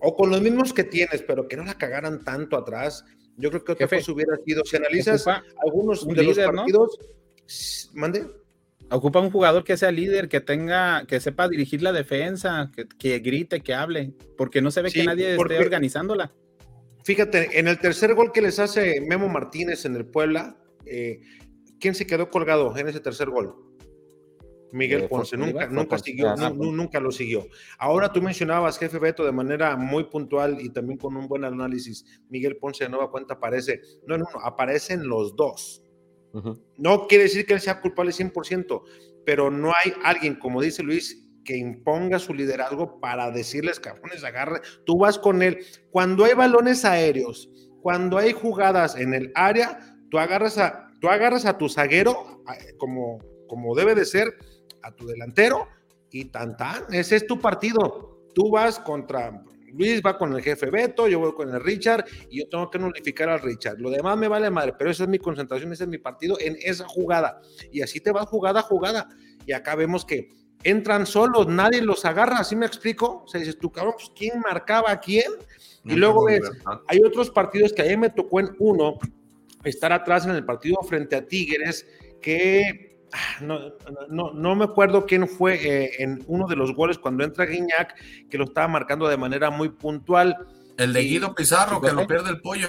[0.00, 3.04] o con los mismos que tienes, pero que no la cagaran tanto atrás,
[3.36, 4.64] yo creo que otra cosa hubiera sido.
[4.64, 5.26] Si analizas
[5.64, 6.98] algunos de los partidos,
[7.94, 8.41] mande
[8.92, 13.60] ocupa un jugador que sea líder, que tenga, que sepa dirigir la defensa, que, grite,
[13.60, 16.32] que hable, porque no se ve que nadie esté organizándola.
[17.04, 21.20] Fíjate, en el tercer gol que les hace Memo Martínez en el Puebla, eh,
[21.80, 23.56] ¿quién se quedó colgado en ese tercer gol?
[24.72, 27.46] Miguel eh, Ponce, nunca, nunca, siguió, nunca lo siguió.
[27.78, 32.04] Ahora tú mencionabas, jefe Beto, de manera muy puntual y también con un buen análisis,
[32.30, 35.82] Miguel Ponce de nueva cuenta aparece, no no, aparecen los dos.
[36.76, 38.82] No quiere decir que él sea culpable 100%,
[39.24, 44.60] pero no hay alguien, como dice Luis, que imponga su liderazgo para decirles, cabrones, agarre,
[44.86, 45.58] tú vas con él.
[45.90, 47.50] Cuando hay balones aéreos,
[47.82, 52.42] cuando hay jugadas en el área, tú agarras a, tú agarras a tu zaguero,
[52.78, 53.18] como,
[53.48, 54.34] como debe de ser,
[54.82, 55.68] a tu delantero,
[56.10, 58.20] y tan tan, ese es tu partido.
[58.34, 59.42] Tú vas contra
[59.72, 62.78] Luis va con el jefe Beto, yo voy con el Richard y yo tengo que
[62.78, 63.78] nulificar al Richard.
[63.78, 66.56] Lo demás me vale madre, pero esa es mi concentración, ese es mi partido en
[66.60, 67.40] esa jugada.
[67.70, 69.08] Y así te va jugada a jugada.
[69.46, 70.28] Y acá vemos que
[70.62, 73.22] entran solos, nadie los agarra, ¿así me explico?
[73.24, 75.32] O sea, dices tú, cabrón, pues ¿quién marcaba a quién?
[75.84, 76.42] Y luego ves,
[76.86, 78.98] hay otros partidos que a mí me tocó en uno
[79.64, 81.86] estar atrás en el partido frente a Tigres
[82.20, 82.91] que
[83.40, 83.58] no,
[84.08, 87.94] no, no, me acuerdo quién fue eh, en uno de los goles cuando entra Guiñac,
[88.28, 90.36] que lo estaba marcando de manera muy puntual.
[90.78, 92.68] El de Guido Pizarro, que lo pierde el pollo.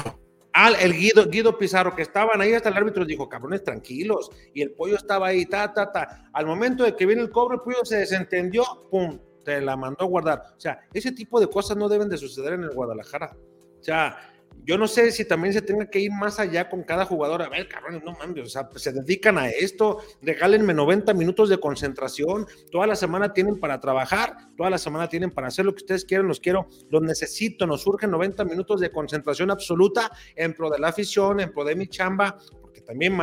[0.53, 4.29] Ah, el Guido, Guido Pizarro, que estaban ahí hasta el árbitro dijo, cabrones, tranquilos.
[4.53, 6.29] Y el pollo estaba ahí, ta, ta, ta.
[6.31, 10.05] Al momento de que viene el cobro, el pollo se desentendió, pum, te la mandó
[10.05, 10.43] a guardar.
[10.55, 13.35] O sea, ese tipo de cosas no deben de suceder en el Guadalajara.
[13.79, 14.32] O sea,
[14.65, 17.41] yo no sé si también se tenga que ir más allá con cada jugador.
[17.41, 21.59] A ver, cabrones, no mames, o sea, se dedican a esto, regálenme 90 minutos de
[21.59, 25.83] concentración, toda la semana tienen para trabajar, toda la semana tienen para hacer lo que
[25.83, 30.69] ustedes quieran, los quiero, los necesito, nos surgen 90 minutos de concentración absoluta en pro
[30.69, 33.17] de la afición, en pro de mi chamba, porque también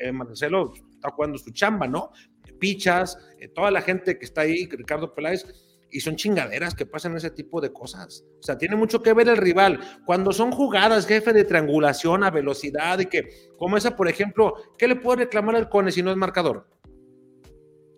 [0.00, 2.10] eh, Marcelo está jugando su chamba, ¿no?
[2.58, 5.44] Pichas, eh, toda la gente que está ahí, Ricardo Peláez,
[5.90, 8.24] y son chingaderas que pasan ese tipo de cosas.
[8.40, 9.80] O sea, tiene mucho que ver el rival.
[10.04, 14.88] Cuando son jugadas, jefe de triangulación a velocidad y que, como esa, por ejemplo, ¿qué
[14.88, 16.68] le puede reclamar al Cone si no es marcador?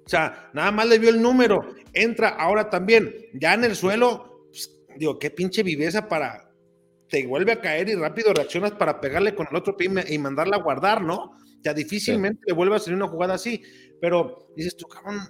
[0.09, 4.46] O sea, nada más le vio el número, entra ahora también, ya en el suelo,
[4.48, 6.51] pues, digo, qué pinche viveza para,
[7.11, 10.57] te vuelve a caer y rápido reaccionas para pegarle con el otro pie y mandarla
[10.57, 11.37] a guardar, ¿no?
[11.62, 13.62] Ya difícilmente le vuelve a salir una jugada así,
[14.01, 15.20] pero dices tú, cabrón,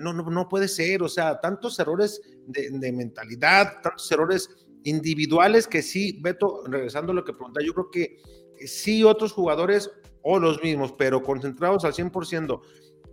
[0.00, 4.48] no, no, no puede ser, o sea, tantos errores de, mentalidad, tantos errores
[4.84, 8.16] individuales que sí, Beto, regresando a lo que pregunta, yo creo que
[8.66, 9.90] sí otros jugadores
[10.22, 12.60] o los mismos, pero concentrados al 100%,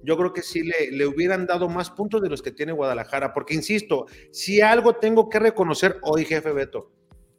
[0.04, 3.34] yo creo que sí le, le, hubieran dado más puntos de los que tiene Guadalajara,
[3.34, 6.92] porque insisto, si algo tengo que reconocer hoy, jefe Beto,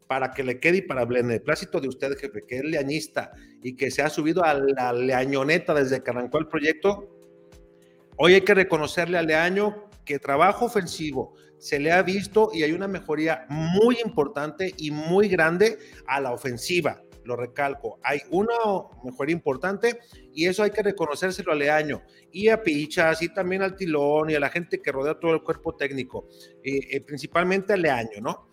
[0.06, 3.32] para que le quede y para el plácito de usted, jefe, que es leañista
[3.62, 7.08] y que se ha subido a la leañoneta desde que arrancó el proyecto,
[8.16, 12.72] hoy hay que reconocerle a Leaño que trabajo ofensivo se le ha visto y hay
[12.72, 17.00] una mejoría muy importante y muy grande a la ofensiva.
[17.24, 18.54] Lo recalco, hay una
[19.02, 19.98] mejoría importante
[20.34, 24.34] y eso hay que reconocérselo a Leaño y a Pichas y también al Tilón y
[24.34, 26.28] a la gente que rodea todo el cuerpo técnico,
[26.62, 28.46] eh, eh, principalmente a Leaño, ¿no?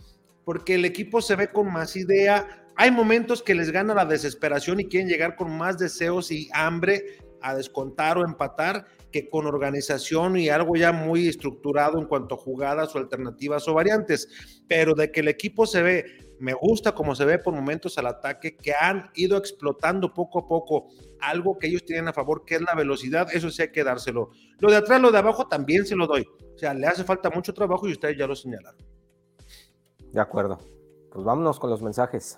[0.46, 2.66] Porque el equipo se ve con más idea.
[2.78, 7.18] Hay momentos que les gana la desesperación y quieren llegar con más deseos y hambre
[7.42, 12.38] a descontar o empatar que con organización y algo ya muy estructurado en cuanto a
[12.38, 16.06] jugadas o alternativas o variantes, pero de que el equipo se ve,
[16.40, 20.48] me gusta como se ve por momentos al ataque, que han ido explotando poco a
[20.48, 20.88] poco
[21.20, 24.32] algo que ellos tienen a favor, que es la velocidad, eso sí hay que dárselo.
[24.60, 26.26] Lo de atrás, lo de abajo también se lo doy.
[26.56, 28.82] O sea, le hace falta mucho trabajo y ustedes ya lo señalaron.
[30.12, 30.60] De acuerdo.
[31.12, 32.38] Pues vámonos con los mensajes.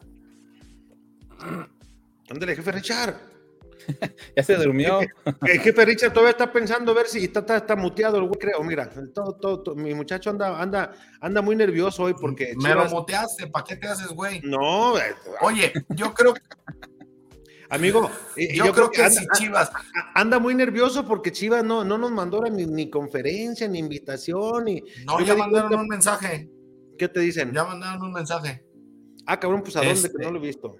[2.29, 3.32] Ándale, jefe Richard.
[4.35, 4.99] ya se durmió.
[5.41, 8.63] El jefe Richard todavía está pensando a ver si está, está, muteado el güey, creo.
[8.63, 12.53] Mira, todo, todo, mi muchacho anda, anda, anda muy nervioso hoy porque.
[12.57, 14.41] Me lo muteaste, ¿para qué te haces, güey?
[14.41, 16.33] No, eh, oye, yo creo
[17.73, 19.71] Amigo, yo, creo, que, anda, Chivas.
[20.13, 24.65] Anda muy nervioso porque Chivas no, no nos mandó ni, ni conferencia, ni invitación.
[24.65, 26.51] Ni, no, ya mandaron un mensaje.
[26.99, 27.51] ¿Qué te dicen?
[27.51, 28.63] Ya mandaron un mensaje.
[29.25, 30.75] Ah, cabrón, pues a dónde, que no lo he visto.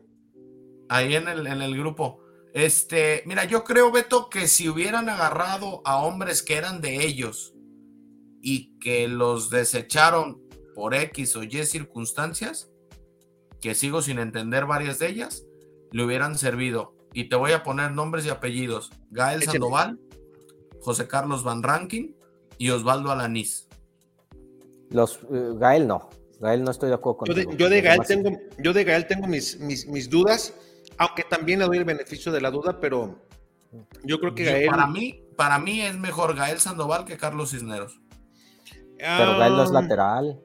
[0.88, 2.23] Ahí en el, en el grupo.
[2.54, 7.56] Este, mira, yo creo, Beto, que si hubieran agarrado a hombres que eran de ellos
[8.42, 10.39] y que los desecharon
[10.76, 12.72] por X o Y circunstancias,
[13.60, 15.46] que sigo sin entender varias de ellas,
[15.92, 16.96] le hubieran servido.
[17.12, 18.92] Y te voy a poner nombres y apellidos.
[19.10, 20.00] Gael Sandoval,
[20.82, 22.16] José Carlos Van Rankin
[22.60, 23.68] y Osvaldo Alanís.
[24.89, 26.10] Los, eh, Gael no.
[26.39, 29.08] Gael no estoy de acuerdo con yo de, yo de Gael tengo, yo de Gael
[29.08, 30.54] tengo mis, mis, mis dudas
[30.97, 33.19] aunque también le doy el beneficio de la duda, pero
[34.03, 34.69] yo creo que Gael.
[34.69, 37.99] Para mí, para mí es mejor Gael Sandoval que Carlos Cisneros.
[38.97, 40.39] Pero Gael no es ah, lateral.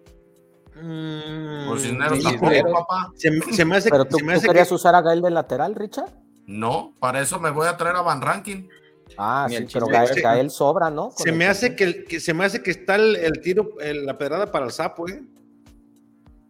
[0.75, 3.13] Mm, Cisneros tampoco, papá.
[3.17, 6.11] Se, me hace, ¿Pero tú, querías usar a Gael de lateral, Richard?
[6.47, 8.69] No, para eso me voy a traer a Van Rankin.
[9.17, 11.11] Ah, sí, pero Gael, sobra, ¿no?
[11.17, 14.73] se me, hace que, se me hace que está el, tiro, la pedrada para el
[14.73, 15.23] sapo, ¿eh?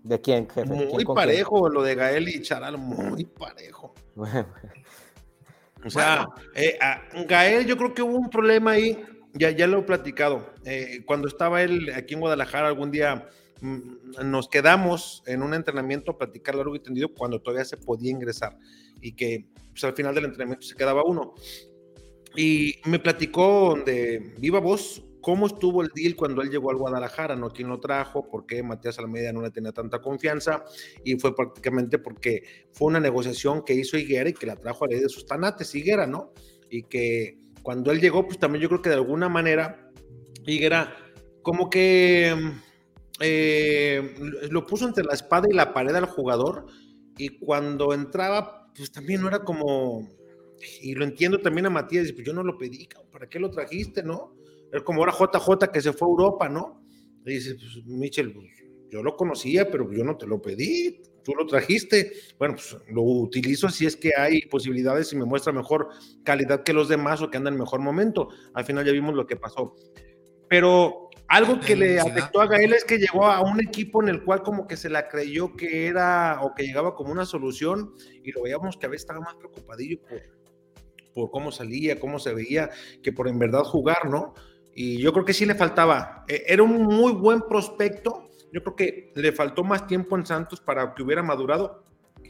[0.09, 0.65] ¿De quién, jefe?
[0.65, 3.95] Muy parejo, lo de Gael y Charal, muy parejo.
[5.85, 6.79] o sea, eh,
[7.27, 8.99] Gael, yo creo que hubo un problema ahí,
[9.35, 10.55] ya, ya lo he platicado.
[10.65, 13.29] Eh, cuando estaba él aquí en Guadalajara, algún día
[13.61, 18.11] mm, nos quedamos en un entrenamiento a platicar largo y tendido cuando todavía se podía
[18.11, 18.57] ingresar
[19.03, 21.35] y que pues, al final del entrenamiento se quedaba uno.
[22.35, 27.37] Y me platicó de viva voz cómo estuvo el deal cuando él llegó al Guadalajara,
[27.37, 30.65] no quién lo trajo, por qué Matías Almeida no le tenía tanta confianza,
[31.05, 34.89] y fue prácticamente porque fue una negociación que hizo Higuera y que la trajo a
[34.89, 36.33] ley de sus tanates, Higuera, ¿no?
[36.71, 39.91] Y que cuando él llegó, pues también yo creo que de alguna manera
[40.47, 40.95] Higuera
[41.43, 42.35] como que
[43.21, 44.15] eh,
[44.51, 46.67] lo puso entre la espada y la pared al jugador,
[47.17, 50.09] y cuando entraba, pues también no era como,
[50.81, 54.03] y lo entiendo también a Matías, pues yo no lo pedí, ¿para qué lo trajiste,
[54.03, 54.38] no?
[54.73, 56.83] Es como ahora JJ que se fue a Europa, ¿no?
[57.25, 58.47] Y dice, pues, Michel, pues,
[58.91, 62.13] yo lo conocía, pero yo no te lo pedí, tú lo trajiste.
[62.39, 65.89] Bueno, pues lo utilizo si es que hay posibilidades y me muestra mejor
[66.25, 68.29] calidad que los demás o que anda en mejor momento.
[68.55, 69.75] Al final ya vimos lo que pasó.
[70.49, 74.25] Pero algo que le afectó a Gael es que llegó a un equipo en el
[74.25, 78.33] cual como que se la creyó que era o que llegaba como una solución y
[78.33, 80.23] lo veíamos que a veces estaba más preocupadillo por,
[81.15, 82.71] por cómo salía, cómo se veía,
[83.03, 84.33] que por en verdad jugar, ¿no?
[84.81, 86.25] Y yo creo que sí le faltaba.
[86.29, 88.29] E, era un muy buen prospecto.
[88.53, 91.83] Yo creo que le faltó más tiempo en Santos para que hubiera madurado,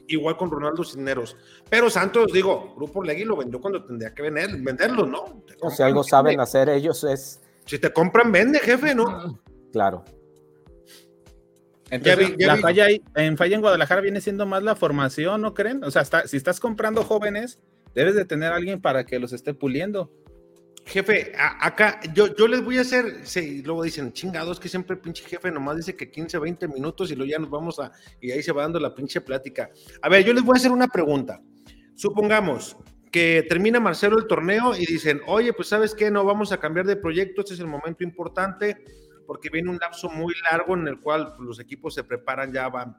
[0.06, 1.36] igual con Ronaldo Cisneros.
[1.68, 5.44] Pero Santos, digo, Grupo Legui lo vendió cuando tendría que vender, venderlo, ¿no?
[5.60, 7.42] O si algo saben hacer ellos es.
[7.66, 9.38] Si te compran, vende, jefe, ¿no?
[9.70, 10.04] Claro.
[11.90, 15.84] Entonces, la falla en falla en Guadalajara viene siendo más la formación, ¿no creen?
[15.84, 17.58] O sea, si estás comprando jóvenes,
[17.94, 20.10] debes de tener a alguien para que los esté puliendo.
[20.88, 25.22] Jefe, acá yo, yo les voy a hacer, sí, luego dicen, chingados, que siempre pinche
[25.22, 28.42] jefe nomás dice que 15, 20 minutos y luego ya nos vamos a, y ahí
[28.42, 29.70] se va dando la pinche plática.
[30.00, 31.42] A ver, yo les voy a hacer una pregunta.
[31.94, 32.74] Supongamos
[33.10, 36.86] que termina Marcelo el torneo y dicen, oye, pues sabes qué, no vamos a cambiar
[36.86, 38.78] de proyecto, este es el momento importante,
[39.28, 42.68] porque viene un lapso muy largo en el cual pues, los equipos se preparan, ya
[42.70, 42.96] van,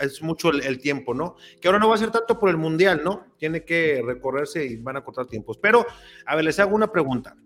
[0.00, 1.34] es, mucho el, tiempo, ¿no?
[1.60, 3.26] Que ahora no va a ser tanto por el Mundial, ¿no?
[3.36, 5.58] Tiene que recorrerse y van a cortar tiempos.
[5.58, 5.84] Pero,
[6.24, 7.36] a ver, les hago una pregunta.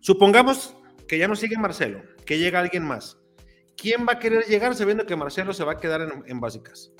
[0.00, 0.76] Supongamos
[1.08, 3.16] que ya no sigue Marcelo, que llega alguien más.
[3.80, 6.92] ¿quién va a querer llegar sabiendo que Marcelo se va a quedar en, básicas?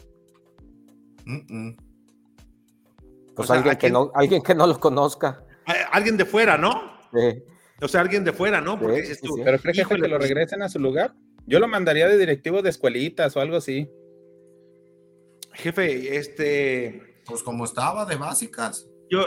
[3.36, 5.44] Pues alguien, que no, alguien que no lo conozca.
[5.92, 6.98] Alguien de fuera, ¿no?
[7.12, 7.42] Sí.
[7.82, 8.78] O sea, alguien de fuera, ¿no?
[8.78, 9.14] Porque
[9.44, 11.14] ¿Pero crees que lo pues regresen a su lugar?
[11.46, 13.88] Yo lo mandaría de directivo de escuelitas o algo así.
[15.54, 17.22] Jefe, este.
[17.26, 18.88] Pues como estaba de básicas.
[19.10, 19.24] Yo,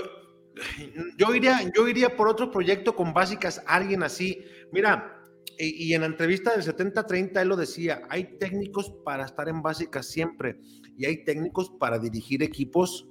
[1.18, 4.46] yo iría, yo iría por otro proyecto con básicas, alguien así.
[4.72, 5.24] Mira,
[5.58, 10.08] y, en la entrevista del 70-30 él lo decía, hay técnicos para estar en básicas
[10.08, 10.60] siempre
[10.98, 13.08] y hay técnicos para dirigir equipos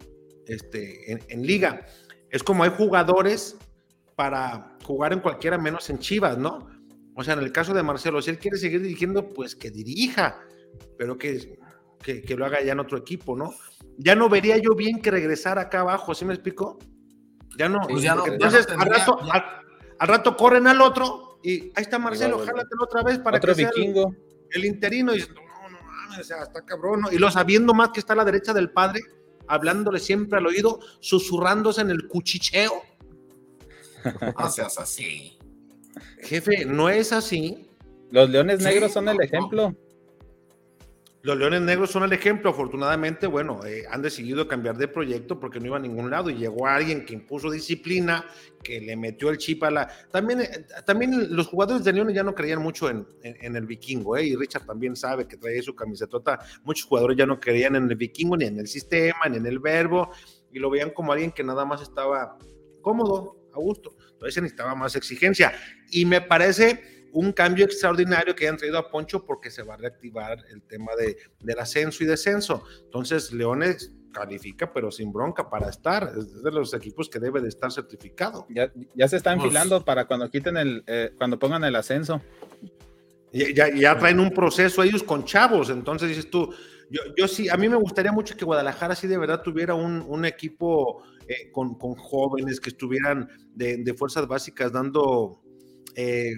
[0.47, 1.87] este, en, liga.
[2.31, 3.57] Es como hay jugadores
[4.23, 6.69] para jugar en cualquiera menos en Chivas, ¿no?
[7.17, 10.39] O sea, en el caso de Marcelo, si él quiere seguir dirigiendo, pues que dirija,
[10.97, 11.59] pero que,
[11.99, 13.53] que, lo haga ya en otro equipo, ¿no?
[13.99, 16.79] Ya no vería yo bien que regresara acá abajo, ¿sí me explico?
[17.59, 17.81] Ya no.
[17.81, 19.19] Pues entonces, al, rato,
[19.99, 24.09] al, rato corren al otro y ahí está Marcelo, jálatelo otra vez para que vikingo.
[24.09, 24.19] Sea
[24.51, 25.17] el, interino.
[25.17, 27.11] Y no, no mames, o sea, está cabrón, ¿no?
[27.11, 29.01] Y lo sabiendo más que está a la derecha del padre,
[29.49, 32.92] hablándole siempre al oído, susurrándose en el cuchicheo.
[34.39, 35.39] No seas así.
[36.23, 37.69] Jefe, no es así.
[38.11, 39.75] Los leones negros son el ejemplo.
[41.25, 42.51] Los Leones Negros son el ejemplo.
[42.51, 46.35] Afortunadamente, bueno, eh, han decidido cambiar de proyecto porque no iba a ningún lado y
[46.35, 48.27] llegó alguien que impuso disciplina,
[48.61, 49.89] que le metió el chip a la.
[50.11, 54.25] También, eh, también los jugadores de Leones ya no creían mucho en, el vikingo, ¿eh?
[54.25, 56.41] Y Richard también sabe que traía su camiseta.
[56.65, 59.61] Muchos jugadores ya no creían en el vikingo, ni en el sistema, ni en el
[59.61, 60.11] verbo,
[60.51, 62.37] y lo veían como alguien que nada más estaba
[62.81, 63.97] cómodo, a gusto.
[64.13, 65.53] Entonces necesitaba más exigencia.
[65.91, 69.77] Y me parece un cambio extraordinario que hayan traído a Poncho porque se va a
[69.77, 72.65] reactivar el tema de, del ascenso y descenso.
[72.85, 76.13] Entonces, Leones califica, pero sin bronca para estar.
[76.17, 78.47] Es de los equipos que debe de estar certificado.
[78.49, 82.21] Ya, ya se está pues enfilando para cuando quiten el, eh, cuando pongan el ascenso.
[83.33, 85.71] Ya, ya, traen un proceso ellos con chavos.
[85.71, 86.55] Entonces dices tú,
[86.91, 90.05] yo, yo sí, a mí me gustaría mucho que Guadalajara sí de verdad tuviera un,
[90.07, 95.43] un equipo eh, con, con, jóvenes que estuvieran de, de fuerzas básicas dando
[95.95, 96.35] eh,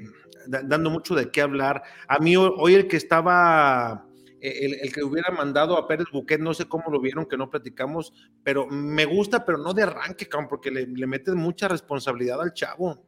[0.46, 1.82] dando mucho de qué hablar.
[2.08, 4.06] A mí hoy el que estaba,
[4.40, 7.50] eh, el, que hubiera mandado a Pérez Buquet, no sé cómo lo vieron, que no
[7.50, 8.12] platicamos,
[8.42, 13.02] pero me gusta, pero no de arranque, porque le, le meten mucha responsabilidad al chavo.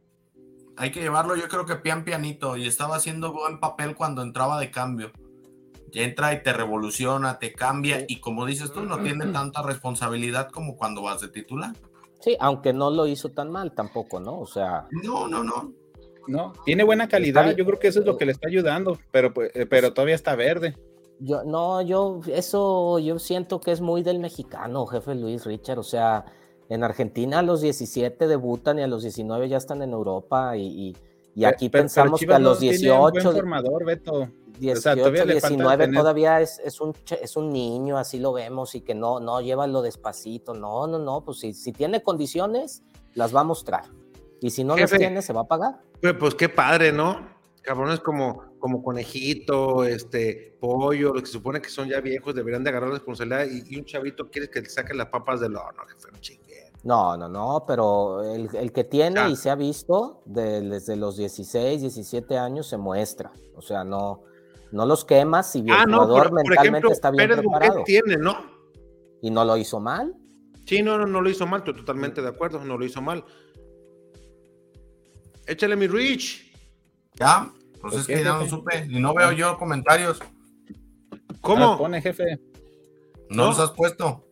[0.78, 4.60] Hay que llevarlo, yo creo que pian pianito, y estaba haciendo buen papel cuando entraba
[4.60, 5.12] de cambio.
[5.96, 10.76] Entra y te revoluciona, te cambia, y como dices tú, no tiene tanta responsabilidad como
[10.76, 11.74] cuando vas de titular.
[12.20, 14.38] Sí, aunque no lo hizo tan mal tampoco, ¿no?
[14.38, 14.86] O sea.
[14.90, 15.72] No, no, no.
[16.28, 19.32] No, tiene buena calidad, yo creo que eso es lo que le está ayudando, pero,
[19.32, 20.76] pues, eh, pero todavía está verde.
[21.20, 25.84] Yo, no, yo, eso yo siento que es muy del mexicano, jefe Luis Richard, o
[25.84, 26.24] sea,
[26.68, 30.96] en Argentina a los 17 debutan y a los 19 ya están en Europa y,
[31.44, 33.32] aquí pensamos que a los 18...
[33.32, 34.30] formador, Beto.
[34.58, 39.20] 18, 19 todavía es, es, un, es un niño, así lo vemos, y que no,
[39.20, 42.82] no, llévalo despacito, no, no, no, pues si, si tiene condiciones,
[43.14, 43.84] las va a mostrar.
[44.40, 45.80] Y si no las tiene, se va a pagar.
[46.00, 47.34] Pues, pues qué padre, ¿no?
[47.62, 52.62] Cabrones como, como conejito, este, pollo, los que se supone que son ya viejos, deberían
[52.62, 55.94] de agarrar responsabilidad y, un chavito quiere que le saque las papas del horno, que
[55.98, 56.35] fue un chingue.
[56.86, 62.38] No, no, no, pero el, que tiene y se ha visto desde los 16, 17
[62.38, 63.32] años se muestra.
[63.56, 64.22] O sea, no,
[64.70, 67.82] no los quemas si bien ah, el jugador mentalmente está bien Pérez preparado.
[67.82, 68.36] tiene, ¿no?
[69.20, 70.14] Y no lo hizo mal.
[70.64, 73.24] Sí, no, no, no lo hizo mal, estoy totalmente de acuerdo, no lo hizo mal.
[75.44, 76.52] Échale mi Rich.
[77.14, 80.20] Ya, pues es que ya no supe y no veo yo comentarios.
[81.40, 81.78] ¿Cómo?
[81.78, 82.38] pone, jefe.
[83.28, 84.24] No, los has puesto.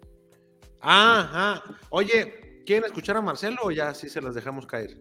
[0.80, 1.62] Ah, ah.
[1.90, 4.98] Oye, ¿quieren escuchar a Marcelo o ya sí se las dejamos caer?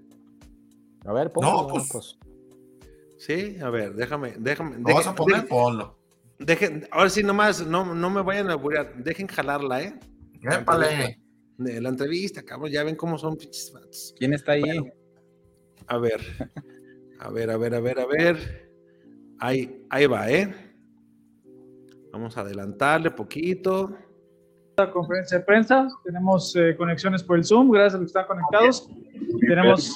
[1.06, 1.52] A ver, ponlo.
[1.52, 1.90] No, pues.
[1.92, 2.18] pues.
[3.18, 4.78] Sí, a ver, déjame, déjame.
[4.78, 5.48] ¿Lo vas a poner?
[5.48, 6.00] Ponlo.
[6.40, 8.94] Dejen, ahora sí, nomás, no, no me vayan a aburrir.
[8.98, 10.00] Dejen jalarla, ¿eh?
[10.42, 11.20] Épale.
[11.58, 13.38] De la entrevista, cabrón, ya ven cómo son
[14.18, 14.64] ¿Quién está ahí?
[15.88, 16.22] A ver,
[17.20, 18.72] a ver, a ver, a ver, a ver.
[19.40, 20.54] Ahí, ahí va, ¿eh?
[22.12, 23.96] Vamos a adelantarle poquito.
[24.76, 28.26] La conferencia de prensa, tenemos eh, conexiones por el Zoom, gracias a los que están
[28.26, 28.90] conectados.
[29.48, 29.96] Tenemos,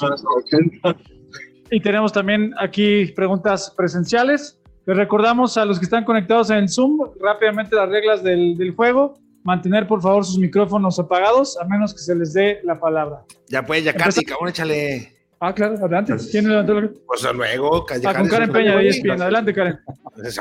[1.72, 4.60] y tenemos también aquí preguntas presenciales.
[4.86, 8.76] Les recordamos a los que están conectados en el Zoom rápidamente las reglas del, del
[8.76, 9.18] juego.
[9.44, 13.24] Mantener, por favor, sus micrófonos apagados, a menos que se les dé la palabra.
[13.48, 15.18] Ya pues, ya casi, cabrón, échale.
[15.40, 16.14] Ah, claro, adelante.
[16.32, 19.22] ¿Quién levantó la Pues luego, Ah, con Karen Peña de ESPN.
[19.22, 19.80] Adelante, Karen.
[20.16, 20.40] Pues,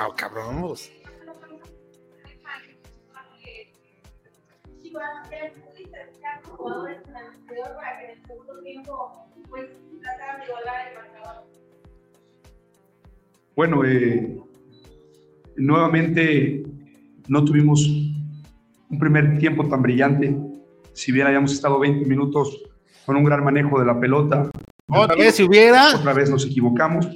[6.67, 9.27] oh, cabrón, vos.
[13.55, 14.39] Bueno, eh,
[15.57, 16.63] nuevamente
[17.29, 17.87] no tuvimos
[18.91, 20.37] un primer tiempo tan brillante.
[20.93, 22.63] Si bien hayamos estado 20 minutos
[23.05, 24.51] con un gran manejo de la pelota.
[24.89, 25.97] Otra vez si hubiera.
[25.97, 27.09] Otra vez nos equivocamos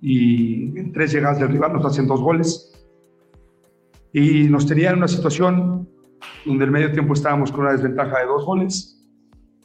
[0.00, 2.72] y en tres llegadas del rival nos hacen dos goles.
[4.12, 5.88] Y nos tenía en una situación
[6.44, 9.00] donde el medio tiempo estábamos con una desventaja de dos goles.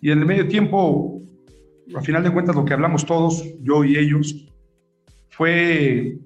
[0.02, 1.22] Y en el medio tiempo,
[1.96, 4.48] a final de cuentas, lo que hablamos todos, yo y ellos,
[5.30, 6.20] fue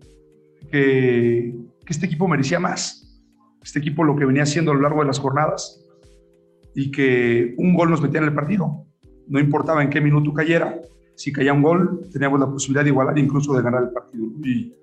[0.72, 1.56] que,
[1.86, 3.22] que este equipo merecía más.
[3.64, 5.84] Este equipo lo que venía haciendo a lo largo de las jornadas
[6.76, 8.86] y que un gol nos metía en el partido.
[9.28, 10.82] No importaba en qué minuto cayera,
[11.16, 14.26] si caía un gol, teníamos la posibilidad de igualar e incluso de ganar el partido.
[14.44, 14.74] Y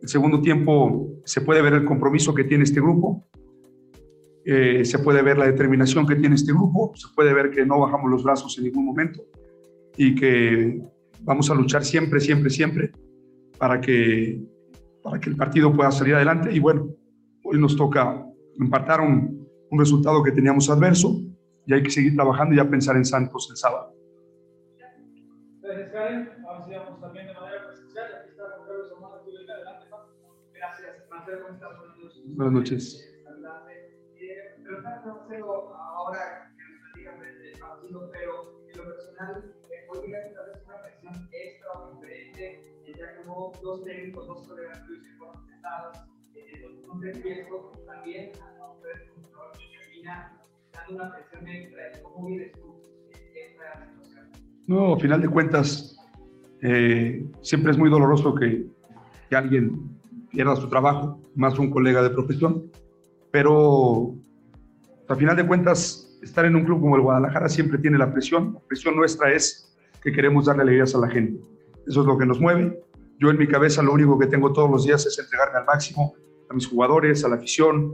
[0.00, 3.24] el segundo tiempo se puede ver el compromiso que tiene este grupo,
[4.44, 7.80] eh, se puede ver la determinación que tiene este grupo, se puede ver que no
[7.80, 9.24] bajamos los brazos en ningún momento
[9.96, 10.82] y que
[11.20, 12.92] vamos a luchar siempre, siempre, siempre
[13.58, 14.42] para que,
[15.02, 16.52] para que el partido pueda salir adelante.
[16.52, 16.88] Y bueno,
[17.44, 18.22] hoy nos toca
[18.58, 21.20] empatar un, un resultado que teníamos adverso
[21.66, 23.94] y hay que seguir trabajando y ya pensar en Santos el sábado.
[25.62, 26.28] Gracias, Karen.
[26.46, 28.06] Ahora sí vamos también de manera presencial.
[28.20, 29.86] Aquí está Juan Carlos Omar, tú adelante.
[30.52, 31.38] Gracias, Marcelo.
[31.42, 31.70] ¿Cómo estás?
[32.26, 33.03] Buenas noches.
[54.66, 55.96] No, final de cuentas,
[56.62, 58.66] eh, siempre es muy doloroso que,
[59.28, 59.98] que, alguien
[60.30, 62.70] pierda su trabajo, más un colega de profesión,
[63.30, 64.14] pero
[65.08, 68.54] a final de cuentas, estar en un club como el Guadalajara siempre tiene la presión.
[68.54, 71.40] La presión nuestra es que queremos darle alegrías a la gente.
[71.86, 72.80] Eso es lo que nos mueve.
[73.18, 76.14] Yo en mi cabeza lo único que tengo todos los días es entregarme al máximo
[76.50, 77.92] a mis jugadores, a la afición,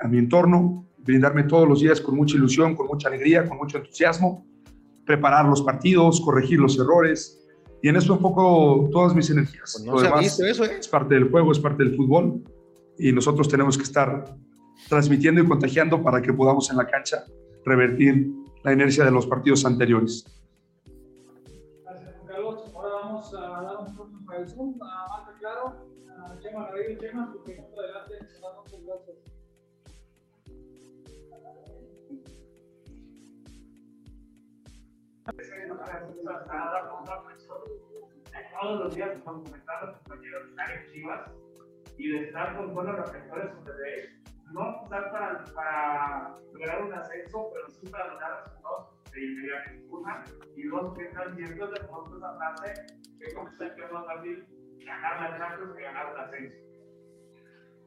[0.00, 3.78] a mi entorno, brindarme todos los días con mucha ilusión, con mucha alegría, con mucho
[3.78, 4.46] entusiasmo
[5.06, 7.40] preparar los partidos, corregir los errores.
[7.80, 9.80] Y en eso enfoco todas mis energías.
[9.84, 10.76] Pues no ha visto eso, ¿eh?
[10.80, 12.42] Es parte del juego, es parte del fútbol.
[12.98, 14.36] Y nosotros tenemos que estar
[14.88, 17.24] transmitiendo y contagiando para que podamos en la cancha
[17.64, 20.24] revertir la inercia de los partidos anteriores.
[21.84, 22.72] Gracias, Juan Carlos.
[22.74, 24.74] Ahora vamos a dar un turno para el Zoom.
[24.82, 25.76] A Marta Claro,
[26.08, 27.00] a Chema Garrido.
[27.00, 28.14] Chema, tu pregunta adelante.
[28.20, 29.16] Muchas gracias.
[38.60, 41.30] todos los días con comentar a los compañeros de estar en Chivas
[41.98, 44.25] y de estar con buenos reflectores sobre él.
[44.52, 49.70] No estar para, para lograr un ascenso, pero sí para lograr resultados de inmediato.
[49.90, 50.24] Una,
[50.56, 54.44] y dos, que están viendo de nosotros aparte que como está que es más fácil
[54.84, 56.56] ganar la Champions que ganar un ascenso.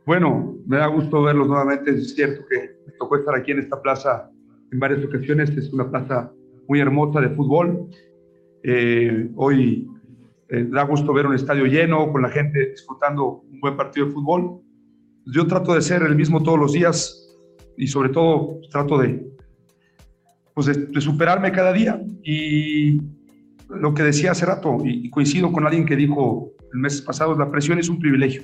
[0.06, 1.92] Bueno, me da gusto verlos nuevamente.
[1.92, 4.30] Es cierto que me tocó estar aquí en esta plaza
[4.72, 5.50] en varias ocasiones.
[5.52, 6.32] Es una plaza
[6.68, 7.90] muy hermosa de fútbol.
[8.64, 9.88] Eh, hoy
[10.50, 14.14] eh, da gusto ver un estadio lleno, con la gente disfrutando un buen partido de
[14.14, 14.62] fútbol.
[15.26, 17.30] Yo trato de ser el mismo todos los días
[17.78, 19.26] y sobre todo trato de,
[20.54, 22.02] pues de, superarme cada día.
[22.24, 23.02] Y
[23.70, 27.50] lo que decía hace rato, y, coincido con alguien que dijo el mes pasado, la
[27.50, 28.44] presión es un privilegio.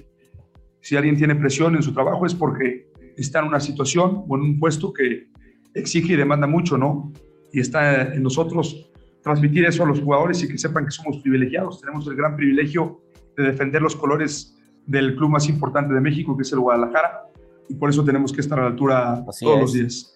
[0.82, 4.42] Si alguien tiene presión en su trabajo es porque está en una situación o en
[4.42, 5.28] un puesto que
[5.74, 7.12] exige y demanda mucho, ¿no?
[7.52, 11.82] Y está en nosotros transmitir eso a los jugadores y que sepan que somos privilegiados.
[11.82, 13.02] Tenemos el gran privilegio
[13.36, 14.56] de defender los colores
[14.86, 17.28] del club más importante de México, que es el Guadalajara,
[17.70, 19.62] y por eso tenemos que estar a la altura Así todos es.
[19.62, 20.12] los días.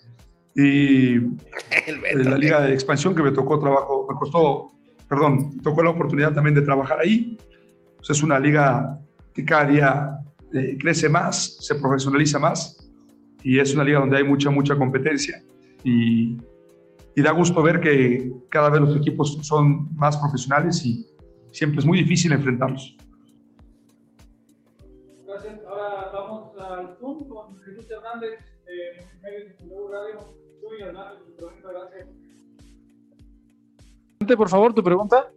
[0.56, 1.20] Y
[2.24, 4.72] la liga de expansión que me tocó trabajo, me costó,
[5.08, 7.38] perdón, me tocó la oportunidad también de trabajar ahí.
[7.98, 9.00] Pues es una liga
[9.34, 10.20] que cada día
[10.54, 12.90] eh, crece más, se profesionaliza más
[13.44, 15.42] y es una liga donde hay mucha, mucha competencia.
[15.84, 16.38] Y
[17.20, 21.06] y da gusto ver que cada vez los equipos son más profesionales y
[21.52, 22.96] siempre es muy difícil enfrentarlos.
[27.66, 29.08] Jesús Hernández, eh,
[29.92, 30.20] Radio.
[31.64, 32.08] Gracias.
[34.38, 35.32] Por favor, tu pregunta.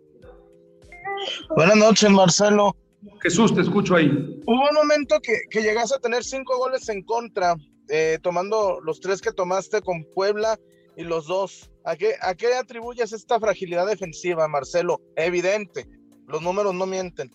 [1.56, 2.76] Buenas noches, Marcelo.
[3.20, 4.08] Jesús, te escucho ahí.
[4.46, 7.56] Hubo un momento que, que llegaste a tener cinco goles en contra,
[7.88, 10.58] eh, tomando los tres que tomaste con Puebla
[10.96, 11.70] y los dos.
[11.84, 15.00] ¿A qué, ¿A qué atribuyes esta fragilidad defensiva, Marcelo?
[15.16, 15.86] Evidente,
[16.26, 17.30] los números no mienten.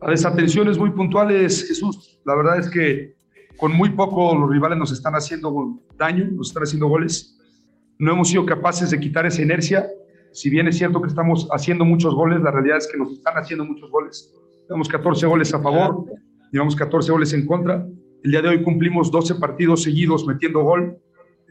[0.00, 2.18] A desatenciones muy puntuales, Jesús.
[2.24, 3.14] La verdad es que
[3.56, 7.38] con muy poco los rivales nos están haciendo daño, nos están haciendo goles.
[7.98, 9.86] No hemos sido capaces de quitar esa inercia.
[10.32, 13.34] Si bien es cierto que estamos haciendo muchos goles, la realidad es que nos están
[13.36, 14.32] haciendo muchos goles.
[14.66, 16.06] Tenemos 14 goles a favor,
[16.50, 17.86] llevamos 14 goles en contra.
[18.22, 20.96] El día de hoy cumplimos 12 partidos seguidos metiendo gol,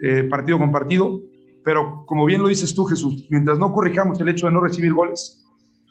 [0.02, 1.22] eh, partido con partido,
[1.64, 4.94] pero como bien lo dices tú, Jesús, mientras no corrijamos el hecho de no recibir
[4.94, 5.39] goles,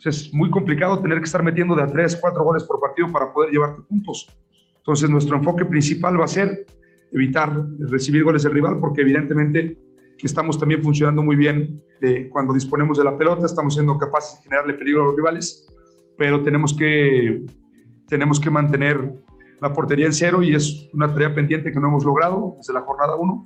[0.04, 3.32] es muy complicado tener que estar metiendo de a 3, 4 goles por partido para
[3.32, 4.28] poder llevarte puntos.
[4.76, 6.66] Entonces, nuestro enfoque principal va a ser
[7.12, 9.78] evitar recibir goles del rival, porque evidentemente
[10.22, 11.82] estamos también funcionando muy bien
[12.30, 15.66] cuando disponemos de la pelota, estamos siendo capaces de generarle peligro a los rivales,
[16.16, 17.44] pero tenemos que,
[18.08, 19.14] tenemos que mantener
[19.60, 22.80] la portería en cero y es una tarea pendiente que no hemos logrado desde la
[22.82, 23.44] jornada 1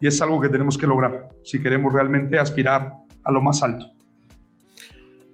[0.00, 3.99] y es algo que tenemos que lograr si queremos realmente aspirar a lo más alto.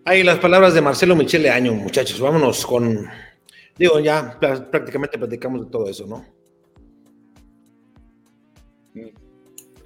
[0.07, 2.21] Ahí las palabras de Marcelo Michele Año, muchachos.
[2.21, 3.09] Vámonos con.
[3.77, 6.25] Digo, ya prácticamente platicamos de todo eso, ¿no?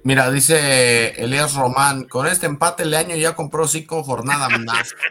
[0.03, 4.95] Mira, dice Elías Román, con este empate el año ya compró cinco jornadas más.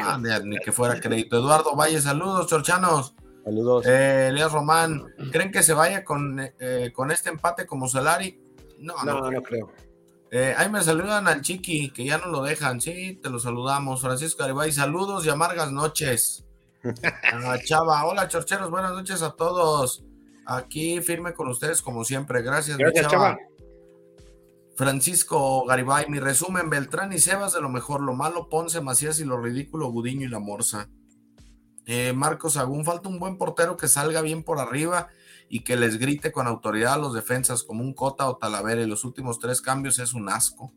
[0.00, 1.38] Ah, ni que fuera crédito.
[1.38, 3.14] Eduardo Valle, saludos, chorchanos.
[3.42, 3.86] Saludos.
[3.86, 8.38] Eh, Elías Román, ¿creen que se vaya con, eh, con este empate como Solari?
[8.78, 9.72] No, no, no, creo.
[10.30, 12.80] Eh, ahí me saludan al Chiqui, que ya no lo dejan.
[12.80, 14.00] Sí, te lo saludamos.
[14.02, 16.44] Francisco Garibay, saludos y amargas noches.
[17.32, 20.04] Ah, Chava, hola, chorcheros, buenas noches a todos.
[20.44, 22.42] Aquí firme con ustedes como siempre.
[22.42, 23.38] Gracias, Gracias Chava.
[24.76, 29.24] Francisco Garibay, mi resumen, Beltrán y Sebas de lo mejor, lo malo, Ponce, Macías y
[29.24, 30.88] lo ridículo, Gudiño y la Morsa.
[31.86, 35.08] Eh, Marcos Agún, falta un buen portero que salga bien por arriba
[35.48, 38.82] y que les grite con autoridad a los defensas como un Cota o Talavera.
[38.82, 40.72] Y los últimos tres cambios es un asco.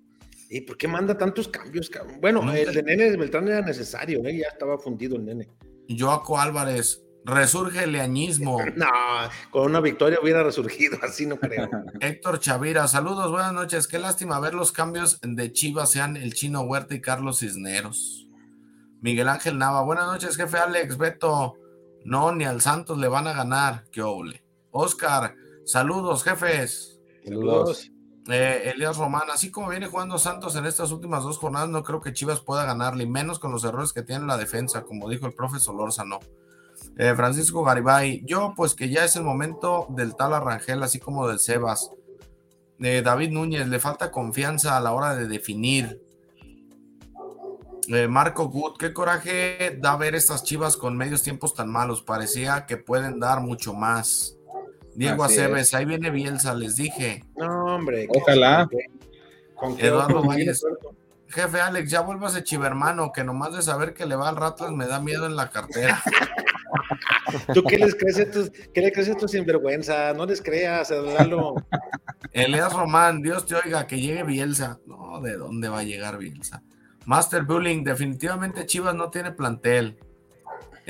[0.50, 1.90] ¿Y por qué manda tantos cambios?
[2.20, 4.38] Bueno, el de Nene de Beltrán era necesario, ¿eh?
[4.38, 5.50] ya estaba fundido el Nene.
[5.98, 8.60] Joaco Álvarez, Resurge el leañismo.
[8.76, 8.88] No,
[9.52, 11.70] con una victoria hubiera resurgido, así no creo.
[12.00, 13.88] Héctor Chavira, saludos, buenas noches.
[13.88, 18.28] Qué lástima ver los cambios de Chivas sean el Chino Huerta y Carlos Cisneros.
[19.02, 21.56] Miguel Ángel Nava, buenas noches, jefe Alex, Beto.
[22.04, 23.84] No, ni al Santos le van a ganar.
[23.92, 24.44] Qué oble.
[24.72, 27.00] Oscar, saludos, jefes.
[27.24, 27.92] Saludos.
[28.30, 32.02] Eh, Elías Román, así como viene jugando Santos en estas últimas dos jornadas, no creo
[32.02, 35.34] que Chivas pueda ganarle, menos con los errores que tiene la defensa, como dijo el
[35.34, 36.20] profesor Lórzano.
[36.98, 41.28] Eh, Francisco Garibay, yo pues que ya es el momento del tal Arrangel, así como
[41.28, 41.92] del Sebas.
[42.80, 46.02] Eh, David Núñez, le falta confianza a la hora de definir.
[47.88, 52.02] Eh, Marco Gut, qué coraje da ver estas chivas con medios tiempos tan malos.
[52.02, 54.38] Parecía que pueden dar mucho más.
[54.96, 57.24] Diego Aceves, ahí viene Bielsa, les dije.
[57.36, 58.08] No, hombre.
[58.10, 58.70] Ojalá.
[59.78, 60.64] Eduardo Valles.
[61.30, 64.72] Jefe Alex, ya vuelvas a chivermano, que nomás de saber que le va al Ratlas
[64.72, 66.02] me da miedo en la cartera.
[67.54, 70.14] ¿Tú qué les crees a estos, qué le crees a estos sinvergüenza?
[70.14, 71.56] No les creas, Lalo.
[72.34, 74.80] Elias Román, Dios te oiga, que llegue Bielsa.
[74.86, 76.64] No, ¿de dónde va a llegar Bielsa?
[77.06, 79.98] Master Bullying, definitivamente Chivas no tiene plantel.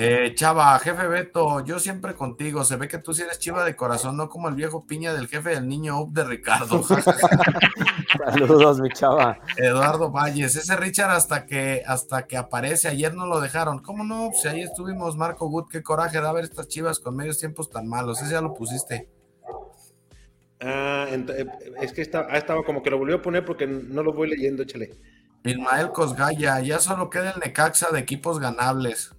[0.03, 2.63] Eh, Chava, jefe Beto, yo siempre contigo.
[2.63, 5.27] Se ve que tú sí eres chiva de corazón, no como el viejo piña del
[5.27, 6.81] jefe del niño Up de Ricardo.
[8.25, 9.37] Saludos, mi chava.
[9.57, 13.77] Eduardo Valles, ese Richard hasta que hasta que aparece, ayer no lo dejaron.
[13.77, 14.31] ¿Cómo no?
[14.33, 17.87] Si ahí estuvimos, Marco Gut, qué coraje da ver estas chivas con medios tiempos tan
[17.87, 18.23] malos.
[18.23, 19.07] Ese ya lo pusiste.
[20.61, 21.45] Ah, eh,
[21.79, 24.63] es que estaba, estaba como que lo volvió a poner porque no lo voy leyendo,
[24.63, 24.97] échale.
[25.43, 29.13] Ismael Cosgaya, ya solo queda el Necaxa de equipos ganables.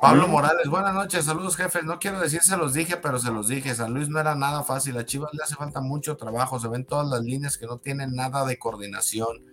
[0.00, 1.84] Pablo Morales, buenas noches, saludos jefes.
[1.84, 3.74] No quiero decir se los dije, pero se los dije.
[3.74, 4.96] San Luis no era nada fácil.
[4.96, 6.60] A Chivas le hace falta mucho trabajo.
[6.60, 9.44] Se ven todas las líneas que no tienen nada de coordinación.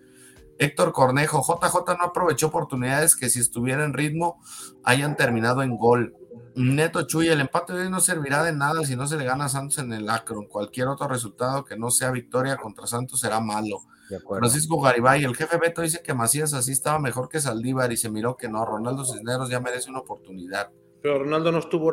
[0.58, 4.40] Héctor Cornejo, JJ no aprovechó oportunidades que si estuviera en ritmo
[4.84, 6.14] hayan terminado en gol.
[6.54, 9.46] Neto Chuy, el empate de hoy no servirá de nada si no se le gana
[9.46, 10.46] a Santos en el Acron.
[10.46, 13.82] Cualquier otro resultado que no sea victoria contra Santos será malo.
[14.28, 18.08] Francisco Garibay, el jefe Beto dice que Macías así estaba mejor que Saldívar y se
[18.08, 20.70] miró que no, Ronaldo Cisneros ya merece una oportunidad.
[21.02, 21.92] Pero Ronaldo no estuvo.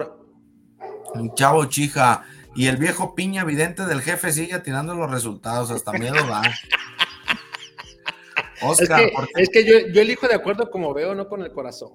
[1.35, 2.25] Chavo chija.
[2.55, 6.43] Y el viejo piña evidente del jefe sigue atinando los resultados, hasta miedo da.
[8.61, 11.89] Oscar, es que, yo, yo, elijo de acuerdo como veo, no con el corazón.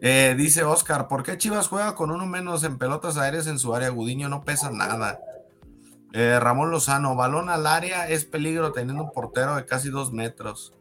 [0.00, 3.72] Eh, dice Oscar, ¿por qué Chivas juega con uno menos en pelotas aéreas en su
[3.74, 3.90] área?
[3.90, 5.20] Gudiño no pesa nada.
[6.12, 10.74] Eh, Ramón Lozano, balón al área es peligro teniendo un portero de casi dos metros.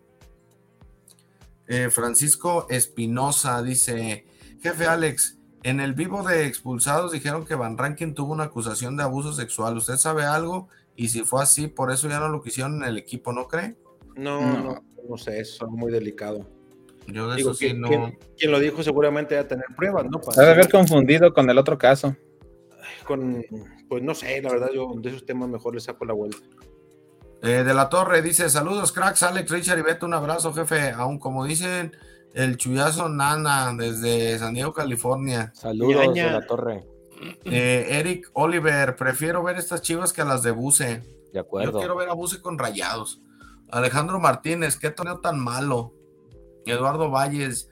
[1.67, 4.25] Eh, Francisco Espinosa dice,
[4.61, 9.03] jefe Alex, en el vivo de expulsados dijeron que Van Rankin tuvo una acusación de
[9.03, 9.77] abuso sexual.
[9.77, 10.67] ¿Usted sabe algo?
[10.97, 13.75] Y si fue así, por eso ya no lo quisieron en el equipo, ¿no cree?
[14.15, 16.45] No, no, no, sé, eso es muy delicado.
[17.07, 17.88] Yo de eso sí no.
[18.38, 20.19] Quien, lo dijo seguramente va a tener pruebas, ¿no?
[20.36, 22.15] Debe haber confundido con el otro caso.
[23.05, 23.43] Con,
[23.92, 26.38] pues no sé, la verdad, yo de esos temas mejor le saco la vuelta.
[27.44, 30.92] Eh, de la Torre dice: Saludos, cracks, Alex, Richard y Beto, un abrazo, jefe.
[30.92, 31.92] Aún como dicen
[32.34, 35.52] El chullazo Nana desde San Diego, California.
[35.54, 36.26] Saludos Ñaña.
[36.28, 36.86] de la torre.
[37.44, 40.86] Eh, Eric Oliver, prefiero ver estas chivas que a las de Buse.
[40.86, 41.80] De Yo acuerdo.
[41.80, 43.20] quiero ver a Buse con rayados.
[43.72, 45.92] Alejandro Martínez, qué torneo tan malo.
[46.66, 47.70] Eduardo Valles,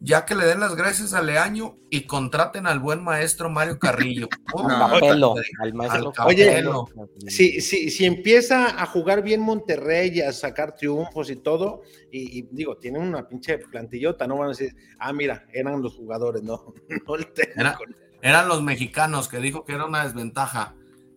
[0.00, 4.28] ya que le den las gracias a Leaño y contraten al buen maestro Mario Carrillo.
[4.52, 6.88] Oh, Al Capelo, al maestro Al Capelo.
[7.26, 11.82] Si, si, si empieza a jugar bien Monterrey y a sacar triunfos y todo,
[12.12, 15.94] y, y digo, tienen una pinche plantillota, no van a decir, ah, mira, eran los
[15.96, 16.74] jugadores, no,
[17.06, 17.28] no el.
[17.56, 17.78] Era-
[18.22, 20.74] eran los mexicanos que dijo que era una desventaja.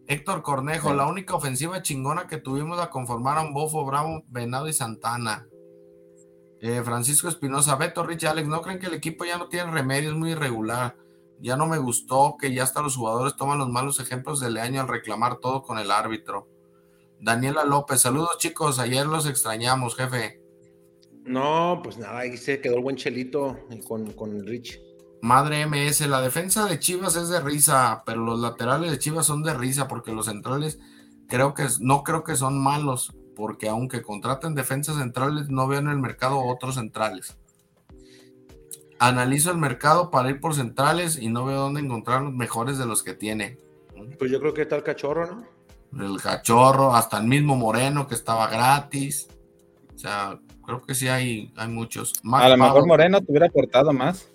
[0.08, 5.46] Héctor Cornejo, la única ofensiva chingona que tuvimos la conformaron Bofo, Bravo, Venado y Santana.
[6.62, 10.10] Eh, Francisco Espinosa, Beto, Rich, Alex, ¿no creen que el equipo ya no tiene remedio?
[10.10, 10.98] Es muy irregular.
[11.40, 14.82] Ya no me gustó que ya hasta los jugadores toman los malos ejemplos del año
[14.82, 16.50] al reclamar todo con el árbitro.
[17.22, 20.42] Daniela López, saludos chicos, ayer los extrañamos, jefe.
[21.24, 23.58] No, pues nada, ahí se quedó el buen Chelito
[23.88, 24.82] con, con Rich.
[25.22, 29.44] Madre MS, la defensa de Chivas es de risa, pero los laterales de Chivas son
[29.44, 30.80] de risa porque los centrales
[31.28, 35.88] creo que no creo que son malos, porque aunque contraten defensas centrales no veo en
[35.88, 37.38] el mercado otros centrales.
[39.00, 42.86] Analizo el mercado para ir por centrales y no veo dónde encontrar los mejores de
[42.86, 43.58] los que tiene.
[44.18, 45.26] Pues yo creo que está el cachorro,
[45.92, 46.04] ¿no?
[46.06, 49.30] El cachorro, hasta el mismo Moreno que estaba gratis.
[49.96, 52.14] O sea, creo que sí hay, hay muchos.
[52.44, 54.28] A lo mejor Moreno te hubiera aportado más.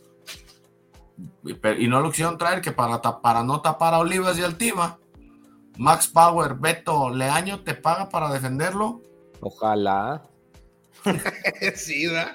[1.45, 4.43] y pero- y no lo quisieron traer que para, para no tapar a Olivas y
[4.43, 4.99] Altiva.
[5.77, 9.01] Max Power, Beto, Leaño te paga para defenderlo.
[9.41, 10.23] Ojalá.
[11.75, 12.33] sí, ¿verdad?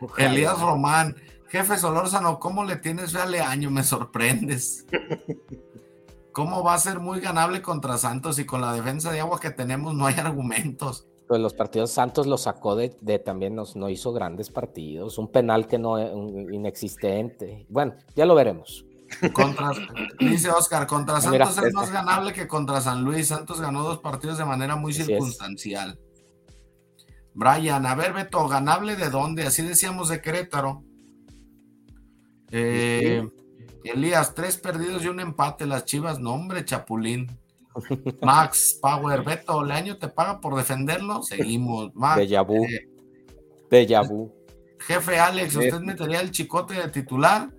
[0.00, 0.30] ojalá.
[0.30, 1.16] Elías Román,
[1.48, 3.70] jefe Solórzano, ¿cómo le tienes fe a Leaño?
[3.70, 4.86] Me sorprendes.
[6.32, 9.50] ¿Cómo va a ser muy ganable contra Santos y con la defensa de agua que
[9.50, 11.06] tenemos no hay argumentos?
[11.26, 15.28] Pues los partidos Santos los sacó de, de también nos, no hizo grandes partidos, un
[15.28, 17.66] penal que no un inexistente.
[17.68, 18.84] Bueno, ya lo veremos.
[19.32, 19.72] Contra,
[20.18, 21.80] dice Oscar, contra mira, Santos es esta.
[21.80, 23.28] más ganable que contra San Luis.
[23.28, 25.06] Santos ganó dos partidos de manera muy Así es.
[25.06, 25.98] circunstancial.
[27.34, 29.44] Brian, a ver, Beto, ¿ganable de dónde?
[29.44, 30.82] Así decíamos de Querétaro.
[32.50, 33.26] Eh,
[33.84, 35.66] Elías, tres perdidos y un empate.
[35.66, 37.38] Las chivas, no, hombre, Chapulín.
[38.22, 41.22] Max, Power, Beto, ¿Leaño te paga por defenderlo?
[41.22, 41.94] Seguimos.
[41.94, 42.88] Max, eh,
[43.70, 44.32] Déjà vu.
[44.80, 47.50] jefe Alex, ¿usted metería el chicote de titular?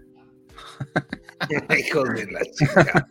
[1.78, 3.08] Hijos de la chica.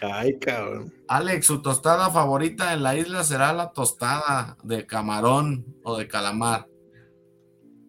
[0.00, 0.92] Ay, cabrón.
[1.08, 6.66] Alex, su tostada favorita en la isla será la tostada de camarón o de calamar.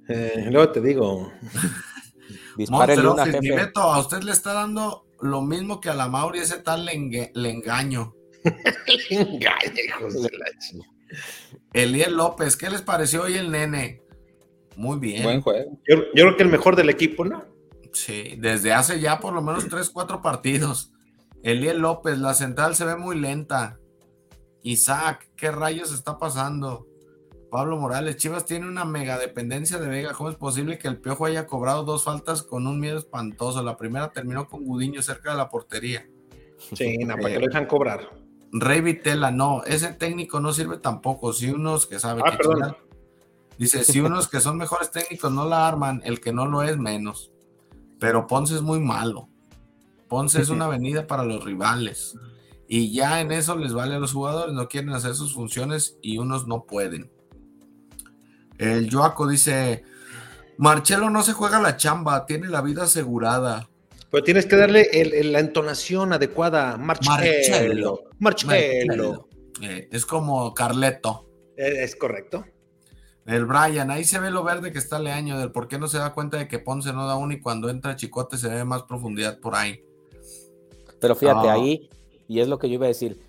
[0.10, 1.32] Eh, luego te digo.
[2.58, 3.56] Dispárele Monster una jefe.
[3.56, 6.94] Beto, a usted le está dando lo mismo que a la Mauri ese tal le,
[6.94, 8.14] engue- le engaño.
[9.10, 10.88] Hijos de la chica.
[11.74, 14.02] Eliel López, ¿qué les pareció hoy el nene?
[14.76, 15.24] Muy bien.
[15.24, 15.78] Buen juego.
[15.88, 17.46] Yo, yo creo que el mejor del equipo, ¿no?
[17.94, 20.92] Sí, desde hace ya por lo menos 3, 4 partidos.
[21.44, 23.80] Eliel López, la central se ve muy lenta.
[24.64, 26.88] Isaac, ¿qué rayos está pasando?
[27.50, 30.14] Pablo Morales, Chivas tiene una mega dependencia de Vega.
[30.14, 33.62] ¿Cómo es posible que el Piojo haya cobrado dos faltas con un miedo espantoso?
[33.62, 36.08] La primera terminó con Gudiño cerca de la portería.
[36.74, 38.10] Sí, no, para lo dejan cobrar.
[38.54, 41.34] Rey Vitela, no, ese técnico no sirve tampoco.
[41.34, 42.48] Si unos que saben Ah, que
[43.58, 46.78] Dice, si unos que son mejores técnicos no la arman, el que no lo es
[46.78, 47.31] menos.
[48.02, 49.30] Pero Ponce es muy malo.
[50.08, 52.16] Ponce es una avenida para los rivales.
[52.68, 56.18] Y ya en eso les vale a los jugadores, no quieren hacer sus funciones y
[56.18, 57.12] unos no pueden.
[58.58, 59.84] El Joaco dice,
[60.58, 63.70] Marcelo no se juega la chamba, tiene la vida asegurada.
[64.10, 66.78] Pero tienes que darle el- el- la entonación adecuada.
[66.78, 68.04] Marcelo.
[68.18, 69.30] Marcelo.
[69.62, 71.28] Eh, es como Carleto.
[71.56, 72.46] Eh, Es correcto.
[73.26, 76.00] El Brian, ahí se ve lo verde que está Leaño, del por qué no se
[76.00, 78.84] da cuenta de que Ponce no da uno y cuando entra Chicote se ve más
[78.84, 79.84] profundidad por ahí.
[81.00, 81.54] Pero fíjate, Ah.
[81.54, 81.90] ahí,
[82.28, 83.20] y es lo que yo iba a decir.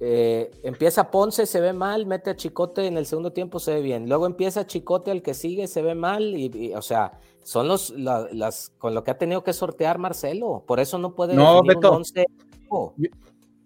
[0.00, 3.82] eh, empieza Ponce, se ve mal, mete a Chicote en el segundo tiempo, se ve
[3.82, 4.08] bien.
[4.08, 6.22] Luego empieza Chicote, el que sigue, se ve mal.
[6.36, 9.98] Y, y, o sea, son los la- las con lo que ha tenido que sortear
[9.98, 10.62] Marcelo.
[10.66, 11.92] Por eso no puede No, un Beto.
[11.92, 12.24] once.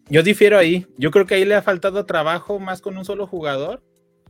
[0.09, 0.87] Yo difiero ahí.
[0.99, 3.83] Yo creo que ahí le ha faltado trabajo más con un solo jugador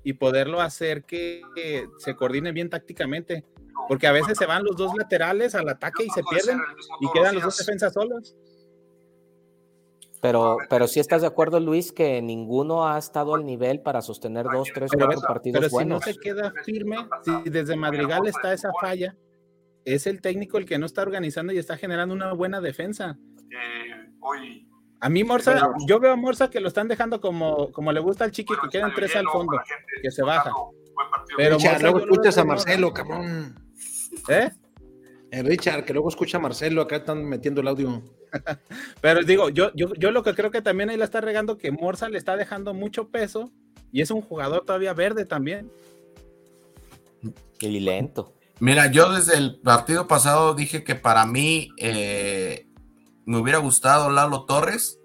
[0.07, 3.45] y poderlo hacer que, que se coordine bien tácticamente.
[3.89, 6.61] Porque a veces se van los dos laterales al ataque y se pierden
[7.01, 8.37] y quedan los dos defensas solos.
[10.23, 14.47] Pero, pero sí estás de acuerdo, Luis, que ninguno ha estado al nivel para sostener
[14.47, 16.05] dos, tres, Pero, cuatro partidos pero si no buenos.
[16.05, 19.17] se queda firme, si desde Madrigal está esa falla,
[19.85, 23.19] es el técnico el que no está organizando y está generando una buena defensa.
[24.21, 24.69] hoy
[25.01, 28.25] A mí Morsa, yo veo a Morsa que lo están dejando como, como le gusta
[28.25, 29.59] al chiqui, que quedan tres al fondo,
[30.03, 30.51] que se baja.
[31.37, 33.55] Pero Morsa luego yo lo veo escuchas a Marcelo, cabrón.
[34.29, 34.51] ¿Eh?
[35.31, 38.03] Eh, Richard, que luego escucha a Marcelo, acá están metiendo el audio.
[39.01, 41.71] Pero digo, yo, yo, yo lo que creo que también ahí la está regando que
[41.73, 43.51] Morsa le está dejando mucho peso
[43.93, 45.71] y es un jugador todavía verde también.
[47.61, 48.35] Y lento.
[48.61, 52.66] Mira, yo desde el partido pasado dije que para mí eh,
[53.27, 54.99] me hubiera gustado Lalo Torres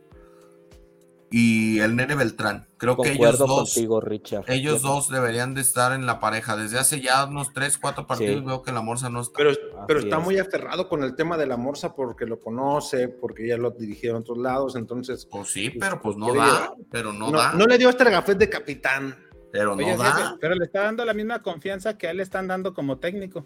[1.34, 2.68] y el Nene Beltrán.
[2.78, 4.44] Creo que ellos dos, contigo, Richard.
[4.50, 6.58] ellos dos deberían de estar en la pareja.
[6.58, 8.46] Desde hace ya unos 3, 4 partidos Sí.
[8.46, 9.38] veo que la Morsa no está.
[9.38, 9.52] Pero,
[9.88, 10.24] pero está es.
[10.24, 14.18] muy aferrado con el tema de la morsa porque lo conoce, porque ya lo dirigieron
[14.18, 16.74] a otros lados, entonces Pues sí, pero pues no da, llevar.
[16.92, 19.16] pero no, no, da, no le dio este gafet de capitán.
[19.54, 20.04] pero no Oye, da.
[20.14, 23.00] jefe, pero le está dando la misma confianza que a él le están dando como
[23.00, 23.46] técnico.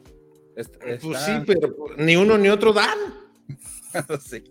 [0.56, 0.70] Pues
[1.02, 2.98] está- sí, pero ni uno ni otro dan.
[4.26, 4.44] sí.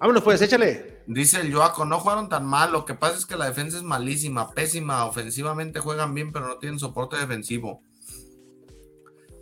[0.00, 0.98] Vámonos pues, échale.
[1.06, 3.82] Dice el Joaco, no jugaron tan mal, lo que pasa es que la defensa es
[3.82, 7.82] malísima, pésima, ofensivamente juegan bien, pero no tienen soporte defensivo.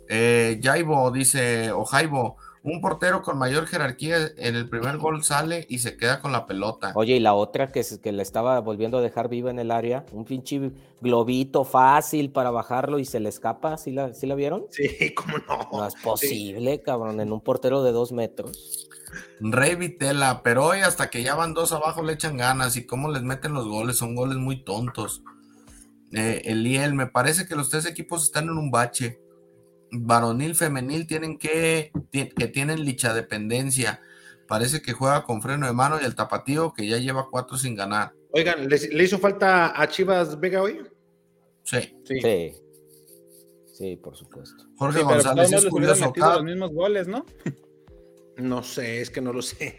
[0.09, 5.65] Eh, Jaibo dice, o Jaibo, un portero con mayor jerarquía en el primer gol sale
[5.69, 6.91] y se queda con la pelota.
[6.95, 10.05] Oye, y la otra que, que le estaba volviendo a dejar viva en el área,
[10.11, 14.65] un pinche globito fácil para bajarlo y se le escapa, ¿sí la, sí la vieron?
[14.69, 15.69] Sí, cómo no.
[15.71, 18.86] No es posible, cabrón, en un portero de dos metros.
[19.39, 23.11] Rey Vitela, pero hoy hasta que ya van dos abajo le echan ganas y cómo
[23.11, 25.23] les meten los goles, son goles muy tontos.
[26.11, 29.19] Eh, Eliel, me parece que los tres equipos están en un bache.
[29.91, 34.01] Varonil, femenil tienen que, que tienen licha dependencia.
[34.47, 37.75] Parece que juega con freno de mano y el tapatío que ya lleva cuatro sin
[37.75, 38.13] ganar.
[38.31, 40.81] Oigan, ¿le, le hizo falta a Chivas Vega hoy?
[41.63, 41.97] Sí.
[42.05, 42.21] Sí.
[42.21, 42.55] Sí.
[43.73, 44.65] Sí, por supuesto.
[44.77, 46.11] Jorge Sí, González es curioso.
[46.13, 47.25] Cada, los mismos goles, ¿no?
[48.37, 49.77] No sé, es que no lo sé.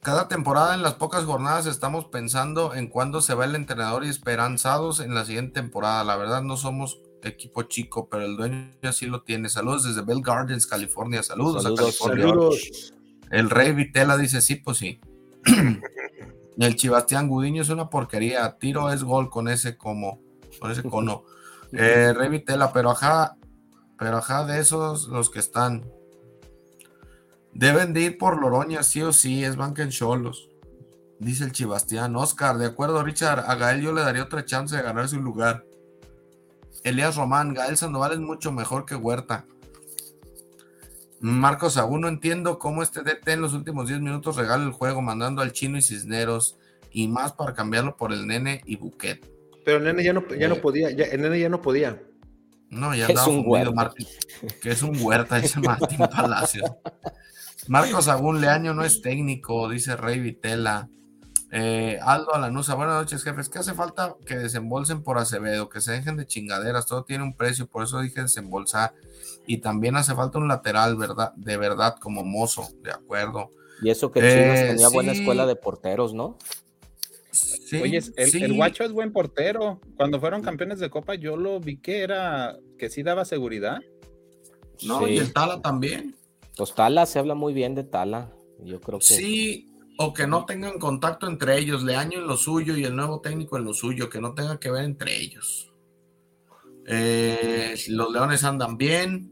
[0.00, 4.08] cada temporada en las pocas jornadas estamos pensando en cuándo se va el entrenador y
[4.08, 6.02] esperanzados en la siguiente temporada.
[6.04, 9.48] La verdad no somos equipo chico, pero el dueño así lo tiene.
[9.48, 11.22] Saludos desde Bell Gardens, California.
[11.22, 12.28] Saludos, Saludos, a California.
[12.28, 12.94] Saludos.
[13.30, 15.00] El Rey Vitela dice sí, pues sí.
[16.58, 18.58] el Chibastián Gudiño es una porquería.
[18.58, 20.20] Tiro es gol con ese como,
[20.60, 21.24] con ese cono.
[21.74, 23.38] Eh, Rey Vitela, pero ajá,
[23.98, 25.90] pero ajá, de esos los que están.
[27.52, 30.48] Deben de ir por Loroña, sí o sí, es banca en Cholos.
[31.18, 32.16] Dice el Chibastián.
[32.16, 35.64] Oscar, de acuerdo, Richard, a Gael yo le daría otra chance de ganar su lugar.
[36.82, 39.44] Elías Román, Gael Sandoval es mucho mejor que Huerta.
[41.20, 45.00] Marcos aún no entiendo cómo este DT en los últimos 10 minutos regala el juego
[45.00, 46.58] mandando al chino y Cisneros
[46.90, 49.24] y más para cambiarlo por el nene y Buquet.
[49.64, 52.02] Pero el nene ya no, ya no podía, ya, el nene ya no podía.
[52.70, 53.74] No, ya Es andaba un fundido, Huerta.
[53.74, 54.06] Martín.
[54.60, 56.68] Que es un huerta, dice Martín Palacios.
[57.68, 60.88] Marcos Agún Leaño no es técnico, dice Rey Vitela.
[61.54, 63.48] Eh, Aldo Alanusa, buenas noches, jefes.
[63.48, 65.68] ¿Qué hace falta que desembolsen por Acevedo?
[65.68, 68.94] Que se dejen de chingaderas, todo tiene un precio, por eso dije desembolsar.
[69.46, 71.32] Y también hace falta un lateral, ¿verdad?
[71.36, 73.50] De verdad, como mozo, de acuerdo.
[73.82, 76.38] Y eso que Eh, Chivas tenía buena escuela de porteros, ¿no?
[77.32, 78.42] Sí, Oye, el, sí.
[78.42, 79.80] el guacho es buen portero.
[79.96, 83.78] Cuando fueron campeones de Copa, yo lo vi que era, que sí daba seguridad.
[84.84, 85.12] No, Sí.
[85.14, 86.14] y el Tala también.
[86.56, 88.30] Pues Tala, se habla muy bien de Tala.
[88.64, 92.76] Yo creo que Sí, o que no tengan contacto entre ellos, Leaño en lo suyo
[92.76, 95.72] y el nuevo técnico en lo suyo, que no tenga que ver entre ellos.
[96.86, 99.30] Eh, los Leones andan bien.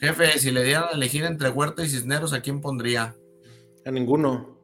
[0.00, 3.16] Jefe, si le dieran a elegir entre Huerta y Cisneros, ¿a quién pondría?
[3.84, 4.58] A ninguno.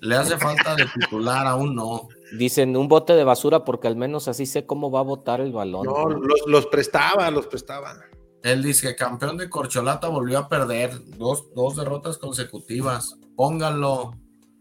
[0.00, 2.08] Le hace falta de titular, aún no.
[2.36, 5.52] dicen un bote de basura porque al menos así sé cómo va a botar el
[5.52, 5.86] balón.
[5.86, 7.94] No, los, los prestaba, los prestaba.
[8.42, 13.16] Él dice campeón de Corcholata volvió a perder dos, dos derrotas consecutivas.
[13.36, 14.14] Pónganlo.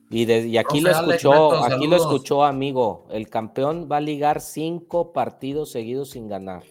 [0.10, 3.08] Y, de- y aquí Profe lo Alex escuchó, Beto, aquí lo escuchó, amigo.
[3.10, 6.64] El campeón va a ligar cinco partidos seguidos sin ganar.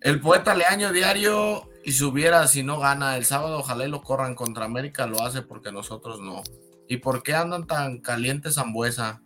[0.00, 4.34] El poeta Leaño diario y subiera si no gana el sábado, ojalá y lo corran
[4.34, 6.42] contra América, lo hace porque nosotros no.
[6.88, 9.22] ¿Y por qué andan tan calientes Zambuesa?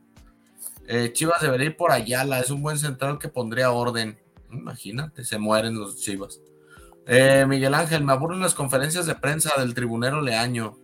[0.89, 4.19] Eh, Chivas debería ir por Ayala, es un buen central que pondría orden.
[4.51, 6.41] Imagínate, se mueren los Chivas.
[7.07, 10.77] Eh, Miguel Ángel, me aburren las conferencias de prensa del tribunero Leaño.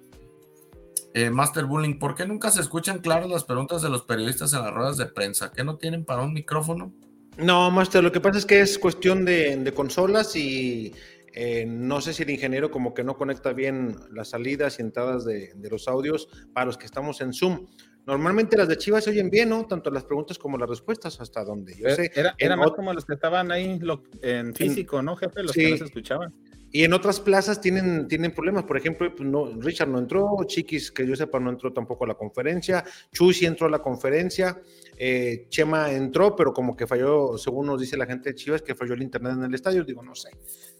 [1.14, 4.62] Eh, Master Bullying, ¿por qué nunca se escuchan claras las preguntas de los periodistas en
[4.62, 5.52] las ruedas de prensa?
[5.52, 6.92] ¿Qué no tienen para un micrófono?
[7.36, 10.94] No, Master, lo que pasa es que es cuestión de, consolas y
[11.34, 15.24] eh, no sé si el ingeniero como que no conecta bien las salidas y entradas
[15.24, 17.66] de los audios para los que estamos en Zoom.
[18.06, 19.64] Normalmente las de Chivas se oyen bien, ¿no?
[19.66, 22.10] Tanto las preguntas como las respuestas, hasta donde yo sé.
[22.14, 25.42] Era, era más como los que estaban ahí lo- en físico, ¿no, jefe?
[25.42, 25.60] Los Sí.
[25.60, 26.34] que no se escuchaban.
[26.74, 28.64] Y en otras plazas tienen, tienen problemas.
[28.64, 32.08] Por ejemplo, pues, no, Richard no entró, Chiquis, que yo sepa, no entró tampoco a
[32.08, 32.82] la conferencia.
[33.12, 34.60] Chuy sí entró a la conferencia.
[34.96, 38.74] eh, Chema entró, pero como que falló, según nos dice la gente de Chivas, que
[38.74, 39.84] falló el internet en el estadio.
[39.84, 40.30] Digo, no sé.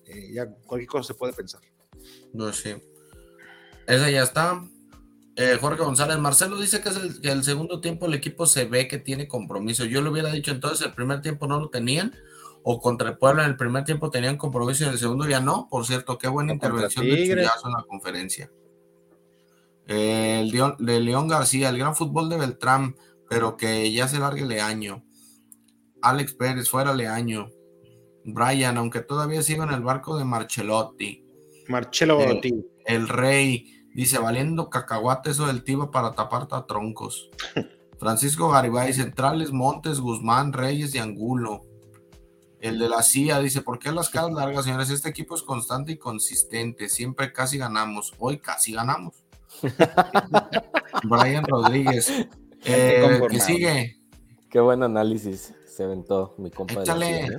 [0.06, 1.60] Eh, ya cualquier cosa se puede pensar.
[2.32, 2.80] No sé.
[3.86, 4.62] Esa ya está.
[5.36, 8.66] Eh, Jorge González, Marcelo dice que es el, que el segundo tiempo el equipo se
[8.66, 9.84] ve que tiene compromiso.
[9.86, 12.14] Yo le hubiera dicho entonces el primer tiempo no lo tenían
[12.62, 15.40] o contra el Puebla en el primer tiempo tenían compromiso y en el segundo ya
[15.40, 15.68] no.
[15.70, 17.26] Por cierto, qué buena intervención de.
[17.26, 18.50] Chuyazo en la conferencia.
[19.88, 22.96] Eh, el León- de León García, el gran fútbol de Beltrán,
[23.28, 25.02] pero que ya se largue Leaño.
[26.02, 27.50] Alex Pérez, fuera Leaño.
[28.24, 31.24] Brian, aunque todavía sigo en el barco de Marcelotti.
[31.68, 32.40] Marcelo Eh.
[32.84, 37.30] El rey dice, valiendo cacahuate eso del tiba para tapar a troncos.
[37.98, 41.62] Francisco Garibay, centrales, Montes, Guzmán, Reyes y Angulo.
[42.60, 44.90] El de la CIA dice, ¿por qué las caras largas, señores?
[44.90, 46.88] Este equipo es constante y consistente.
[46.88, 48.12] Siempre casi ganamos.
[48.18, 49.14] Hoy casi ganamos.
[51.04, 52.10] Brian Rodríguez.
[52.64, 54.01] Eh, que sigue.
[54.52, 56.74] Qué buen análisis se aventó mi compa.
[56.74, 57.20] de la Échale.
[57.20, 57.38] ¿eh?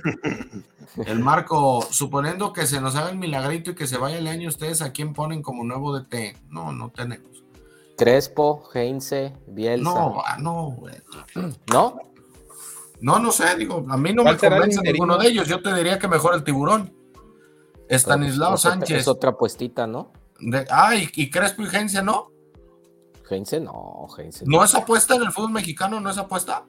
[1.06, 4.48] El Marco, suponiendo que se nos haga el milagrito y que se vaya el año,
[4.48, 6.36] ¿ustedes a quién ponen como nuevo DT?
[6.50, 7.44] No, no tenemos.
[7.96, 9.90] Crespo, Heinze, Bielsa.
[9.92, 10.94] No, no, güey.
[11.72, 11.98] ¿No?
[13.00, 15.46] No, no sé, digo, a mí no me ¿Cuál será el convence ninguno de ellos.
[15.46, 16.92] Yo te diría que mejor el tiburón.
[17.88, 19.00] Estanislao Sánchez.
[19.00, 20.12] Es otra puestita, ¿no?
[20.40, 22.32] De- ah, y, y Crespo y Gencia, ¿no?
[23.30, 26.00] Heinze no, Heinze ¿No es apuesta en el fútbol mexicano?
[26.00, 26.66] ¿No es apuesta?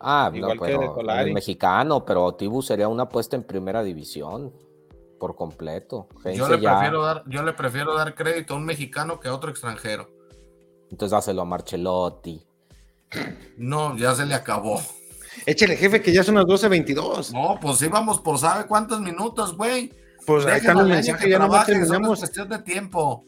[0.00, 3.82] Ah, Igual no, que de pero el mexicano, pero Tibu sería una apuesta en primera
[3.82, 4.52] división
[5.18, 6.08] por completo.
[6.34, 9.34] Yo le, ya- prefiero dar, yo le prefiero dar crédito a un mexicano que a
[9.34, 10.08] otro extranjero.
[10.90, 12.42] Entonces dáselo a Marcelotti.
[13.58, 14.80] No, ya se le acabó.
[15.46, 17.32] Échale, jefe, que ya son las 12.22.
[17.32, 19.92] No, pues íbamos por sabe cuántos minutos, güey.
[20.26, 22.18] Pues ahí está Déjenlo el al año mensaje, que ya no terminamos.
[22.18, 23.24] cuestión de tiempo.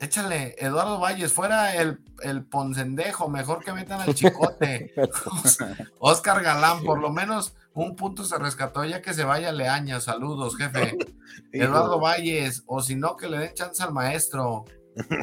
[0.00, 4.92] Échale, Eduardo Valles, fuera el, el poncendejo, mejor que metan al chicote.
[5.98, 10.00] Oscar Galán, por lo menos un punto se rescató ya que se vaya Leaña.
[10.00, 10.96] Saludos, jefe.
[11.52, 14.64] Eduardo Valles, o si no, que le den chance al maestro.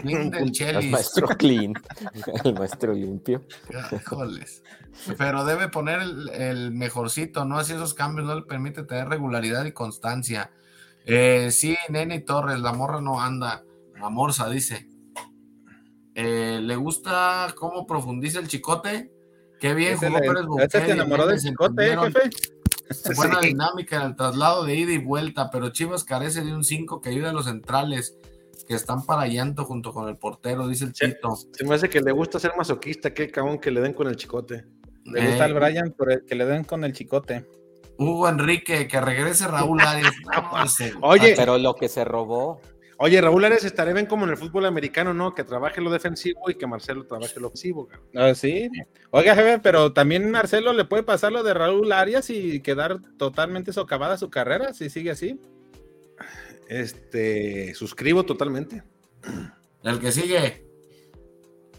[0.04, 0.92] Clean del El Chelis.
[0.92, 1.74] maestro clean,
[2.44, 3.44] el maestro limpio.
[3.92, 4.62] Híjoles.
[5.18, 7.58] Pero debe poner el, el mejorcito, ¿no?
[7.58, 10.52] Así esos cambios no le permite tener regularidad y constancia.
[11.08, 13.64] Eh, sí, Nene Torres, la morra no anda.
[14.04, 14.86] La morsa dice.
[16.14, 19.10] Eh, ¿Le gusta cómo profundiza el chicote?
[19.62, 23.16] Qué bien jugó le- Pérez ese te Buquet, enamoró del se chicote, ¿eh, jefe.
[23.16, 23.48] Buena Sí.
[23.48, 27.12] dinámica en el traslado de ida y vuelta, pero Chivas carece de un 5 que
[27.12, 28.18] ayude a los centrales
[28.68, 30.92] que están para llanto junto con el portero, dice el.
[30.92, 31.34] Chito.
[31.54, 34.18] Se me hace que le gusta ser masoquista, que cabrón que le den con el
[34.18, 34.66] chicote.
[35.06, 37.46] Le gusta Eh, al Brian por el que le den con el chicote.
[37.98, 40.12] Hugo Enrique, que regrese Raúl Arias.
[40.52, 42.60] No, ese- Oye, Ah, pero lo que se robó.
[42.98, 45.34] Oye, Raúl Ares estaré bien como en el fútbol americano, ¿no?
[45.34, 47.90] Que trabaje lo defensivo y que Marcelo trabaje lo ofensivo.
[48.16, 48.70] Ah, sí.
[49.12, 53.74] Oiga, jefe, pero también Marcelo le puede pasar lo de Raúl Arias y quedar totalmente
[53.74, 55.40] socavada su carrera si sigue así.
[56.68, 58.84] Este, suscribo totalmente.
[59.84, 60.73] El que sigue.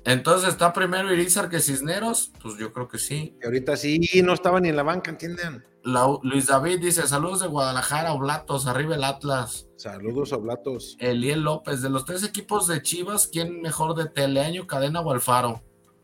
[0.04, 2.32] Entonces está primero Irizar que Cisneros.
[2.42, 3.36] Pues yo creo que sí.
[3.40, 5.64] Que ahorita sí no estaba ni en la banca, ¿entienden?
[5.82, 9.66] La- Luis David dice: Saludos de Guadalajara, Oblatos, arriba el Atlas.
[9.76, 10.96] Saludos, oblatos.
[10.98, 15.62] Eliel López, de los tres equipos de Chivas, ¿quién mejor de Teleaño, Cadena o Alfaro?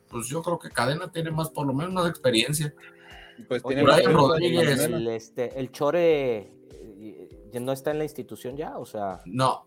[0.09, 2.75] Pues yo creo que Cadena tiene más, por lo menos más experiencia.
[3.49, 4.81] Pues tiene Brian Rodríguez.
[4.81, 9.67] El, este, el Chore eh, ya no está en la institución ya, o sea, No,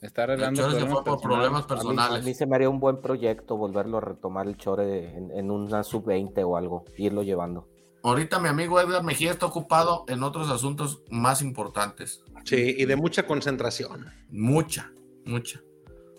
[0.00, 1.22] Está el arreglando Chore se problemas fue por personales.
[1.22, 2.24] problemas a mí, a personales.
[2.24, 5.82] mí se me haría un buen proyecto volverlo a retomar el Chore en, en una
[5.82, 7.68] sub-20 o algo, irlo llevando.
[8.02, 12.22] Ahorita mi amigo Edgar Mejía está ocupado en otros asuntos más importantes.
[12.44, 14.06] Sí, y de mucha concentración.
[14.30, 14.92] Mucha,
[15.24, 15.60] mucha.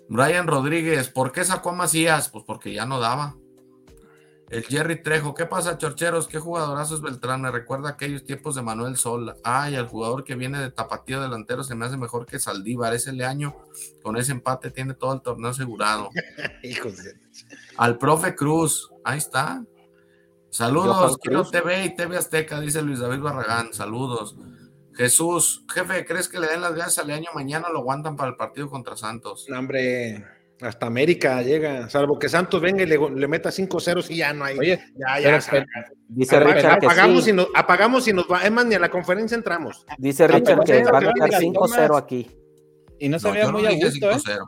[0.10, 2.30] Brian Rodríguez, ¿por qué sacó a Macías?
[2.30, 3.38] Pues porque ya no daba.
[4.50, 6.28] El Jerry Trejo, ¿qué pasa, chorcheros?
[6.28, 7.42] ¿Qué jugadorazo es Beltrán?
[7.42, 9.36] Me recuerda aquellos tiempos de Manuel Sol.
[9.44, 12.94] Ay, el jugador que viene de tapatío delantero se me hace mejor que Saldívar.
[12.94, 13.58] Ese año,
[14.02, 16.10] con ese empate, tiene todo el torneo asegurado.
[17.78, 19.66] Al profe Cruz, ahí está.
[20.50, 21.44] Saludos, quiero.
[21.44, 23.74] TV y TV Azteca, dice Luis David Barragán.
[23.74, 24.38] Saludos.
[24.94, 28.36] Jesús, jefe, ¿crees que le den las gracias al año mañana lo aguantan para el
[28.36, 29.46] partido contra Santos?
[29.48, 30.26] No, hombre,
[30.62, 34.44] hasta América llega, salvo que Santos venga y le, le meta 5-0 y ya no
[34.46, 34.58] hay.
[34.58, 35.42] Oye, ya, pero- ya.
[35.42, 35.66] saca.
[36.10, 37.30] Dice Apaga- Richard que apagamos, sí.
[37.30, 38.44] y nos, apagamos y nos va.
[38.44, 39.86] Es más, ni a la conferencia entramos.
[39.98, 42.02] Dice Richard pero que va a pero meter diga, 5-0 Tomás.
[42.04, 42.32] aquí.
[43.00, 44.16] y no se No, veía yo no muy a dije gusto, ¿eh?
[44.16, 44.48] 5-0.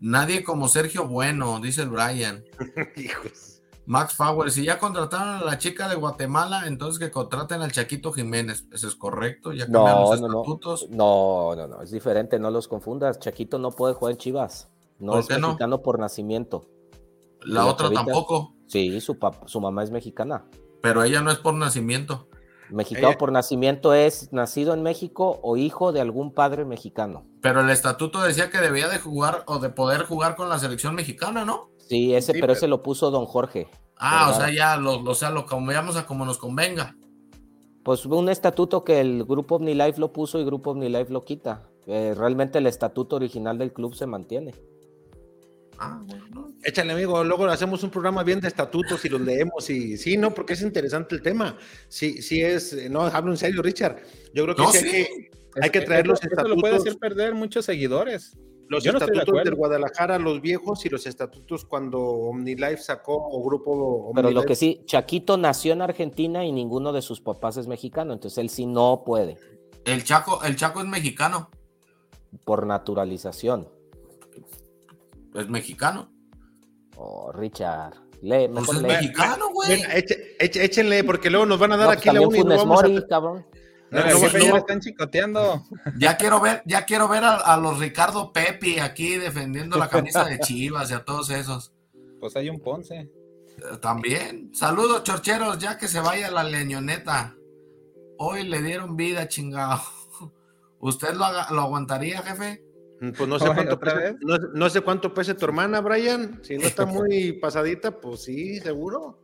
[0.00, 2.44] Nadie como Sergio Bueno, dice el Brian.
[2.96, 3.62] Hijos.
[3.84, 8.12] Max Power, si ya contrataron a la chica de Guatemala, entonces que contraten al Chaquito
[8.12, 8.64] Jiménez.
[8.72, 10.40] Eso es correcto, ya cambiaron No, los no, no.
[10.42, 10.88] estatutos.
[10.90, 13.18] No, no, no, es diferente, no los confundas.
[13.18, 14.68] Chaquito no puede jugar en Chivas.
[15.02, 15.48] No ¿Por es qué no?
[15.48, 16.64] mexicano por nacimiento.
[17.42, 20.44] La otra chavita- tampoco, Sí, su, pap- su mamá es mexicana.
[20.80, 22.28] pero ella no es por nacimiento.
[22.70, 27.24] Mexicano Ella- por nacimiento es nacido en México o hijo de algún padre mexicano.
[27.42, 30.94] Pero el estatuto decía que debía de jugar o de poder jugar con la selección
[30.94, 31.68] mexicana, ¿no?
[31.78, 33.68] Sí, ese, Sí, pero pero- ese lo puso don Jorge.
[33.98, 36.96] Ah, o sea, ya lo, o sea, lo cambiamos a como nos convenga.
[37.84, 41.68] Pues un estatuto que el grupo OmniLife lo puso y grupo OmniLife lo quita.
[41.86, 44.54] Eh, realmente el estatuto original del club se mantiene.
[45.84, 46.48] Ah, bueno.
[46.64, 50.32] Échale, amigo, luego hacemos un programa bien de estatutos y los leemos y sí, no,
[50.32, 51.56] porque es interesante el tema.
[51.88, 53.96] Sí, sí es, eh, no, hablo en serio, Richard.
[54.32, 54.86] Yo creo que No, sí, sí.
[54.86, 55.30] Hay, que,
[55.60, 58.36] hay que Es- traer los eso- eso lo puede estatutos, hacer perder muchos seguidores.
[58.68, 59.54] los yo no estoy de estatutos del.
[59.56, 64.46] Guadalajara, los viejos y los estatutos cuando OmniLife sacó o grupo Pero lo OmniLife.
[64.46, 68.48] que sí, Chaquito nació en Argentina y ninguno de sus papás es mexicano, entonces él
[68.48, 69.36] sí no puede,
[69.84, 71.50] El Chaco, el Chaco es mexicano.
[72.44, 73.68] por naturalización.
[75.34, 76.10] Es mexicano.
[76.96, 78.88] Oh, Richard, lee, Pues es lee.
[78.88, 79.82] mexicano, güey.
[80.38, 82.64] Échenle, porque luego nos van a dar No, pues aquí la también una y no
[82.64, 82.88] vamos a...
[82.88, 83.46] Mori, cabrón.
[83.90, 85.64] No, No, no, están chicoteando.
[85.98, 90.24] Ya quiero ver, ya quiero ver a, a los Ricardo Pepi aquí defendiendo la camisa
[90.24, 91.72] de Chivas y a todos esos.
[92.20, 93.00] Pues hay un Ponce.
[93.00, 93.10] Eh,
[93.82, 94.54] También.
[94.54, 97.34] Saludos, chorcheros, ya que se vaya la leñoneta.
[98.18, 99.82] Hoy le dieron vida, chingado.
[100.80, 102.64] ¿Usted lo, lo aguantaría, jefe?
[103.10, 106.40] Pues no sé Oye, cuánto ¿otra pese, no, no sé cuánto pese tu hermana, Brian.
[106.44, 109.18] Si no está muy pasadita, pues sí, seguro.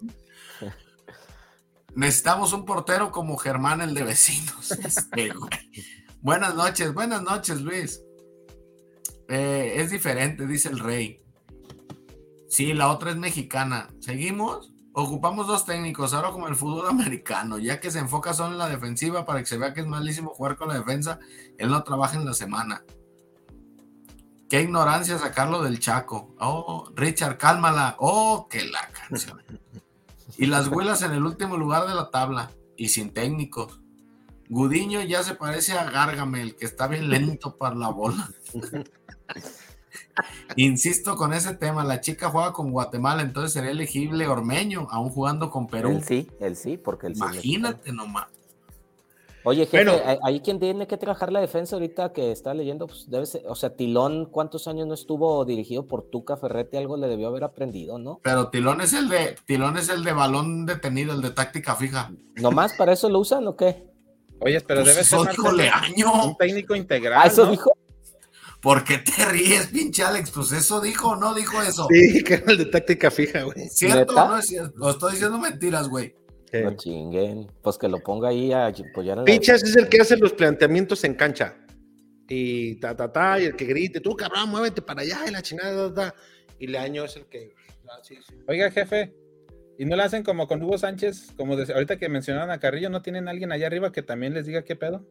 [1.95, 4.73] Necesitamos un portero como Germán, el de vecinos.
[4.85, 5.51] Este, güey.
[6.21, 8.03] buenas noches, buenas noches, Luis.
[9.29, 11.23] Eh, es diferente, dice el rey.
[12.49, 13.91] Sí, la otra es mexicana.
[14.01, 14.73] ¿Seguimos?
[14.93, 18.69] Ocupamos dos técnicos, ahora como el fútbol americano, ya que se enfoca solo en la
[18.69, 21.21] defensiva para que se vea que es malísimo jugar con la defensa,
[21.59, 22.83] él no trabaja en la semana.
[24.49, 26.35] Qué ignorancia sacarlo del Chaco.
[26.41, 27.97] Oh, Richard, cálmala.
[27.99, 29.43] Oh, que la canción.
[30.39, 33.81] Y las huelas en el último lugar de la tabla y sin técnicos.
[34.49, 38.31] Gudiño ya se parece a Gargamel, que está bien lento para la bola.
[40.57, 45.51] Insisto con ese tema, la chica juega con Guatemala, entonces sería elegible Ormeño, aún jugando
[45.51, 45.91] con Perú.
[45.91, 47.21] Él sí, él sí, porque él sí.
[47.21, 48.27] Imagínate nomás.
[49.45, 50.03] Oye, jefe, Bueno.
[50.23, 53.55] ahí- quien tiene que trabajar la defensa ahorita que está leyendo, pues debe ser, o
[53.55, 56.77] sea, Tilón, ¿cuántos años no estuvo dirigido por Tuca Ferretti?
[56.77, 58.21] Algo le debió haber aprendido, ¿no?
[58.23, 62.11] Pero Tilón es el de Tilón es el de balón detenido, el de táctica fija.
[62.37, 63.87] ¿Nomás para eso lo usan o qué?
[64.41, 66.25] Oye, pero Pues debe ser eso Marcelo, dijo Leaño.
[66.27, 67.21] un técnico integral.
[67.23, 67.51] Ah, eso ¿no?
[67.53, 67.73] dijo.
[68.61, 70.33] ¿Por qué te ríes, pinche Alex?
[70.33, 71.87] Pues eso dijo o no dijo eso.
[71.91, 73.69] Sí, que era el de táctica fija, güey.
[73.69, 74.25] ¿Cierto ¿Neta?
[74.25, 74.73] o no es cierto?
[74.77, 76.15] Lo estoy diciendo mentiras, güey.
[76.53, 77.47] No chinguen.
[77.63, 80.33] Pues que lo ponga ahí a apoyar en la Pinchas es el que hace los
[80.33, 81.57] planteamientos en cancha.
[82.29, 85.43] Y ta, ta, ta, y el que grite, tú cabrón, muévete para allá, y la
[85.43, 86.15] ta, ta.
[86.59, 87.55] Y Leaño es el que.
[87.89, 88.35] ah, sí, sí.
[88.47, 89.15] Oiga, jefe,
[89.79, 91.33] ¿y no le hacen como con Hugo Sánchez?
[91.37, 94.47] Como de- ahorita que mencionaron a Carrillo, ¿no tienen alguien allá arriba que también les
[94.47, 95.07] diga qué pedo?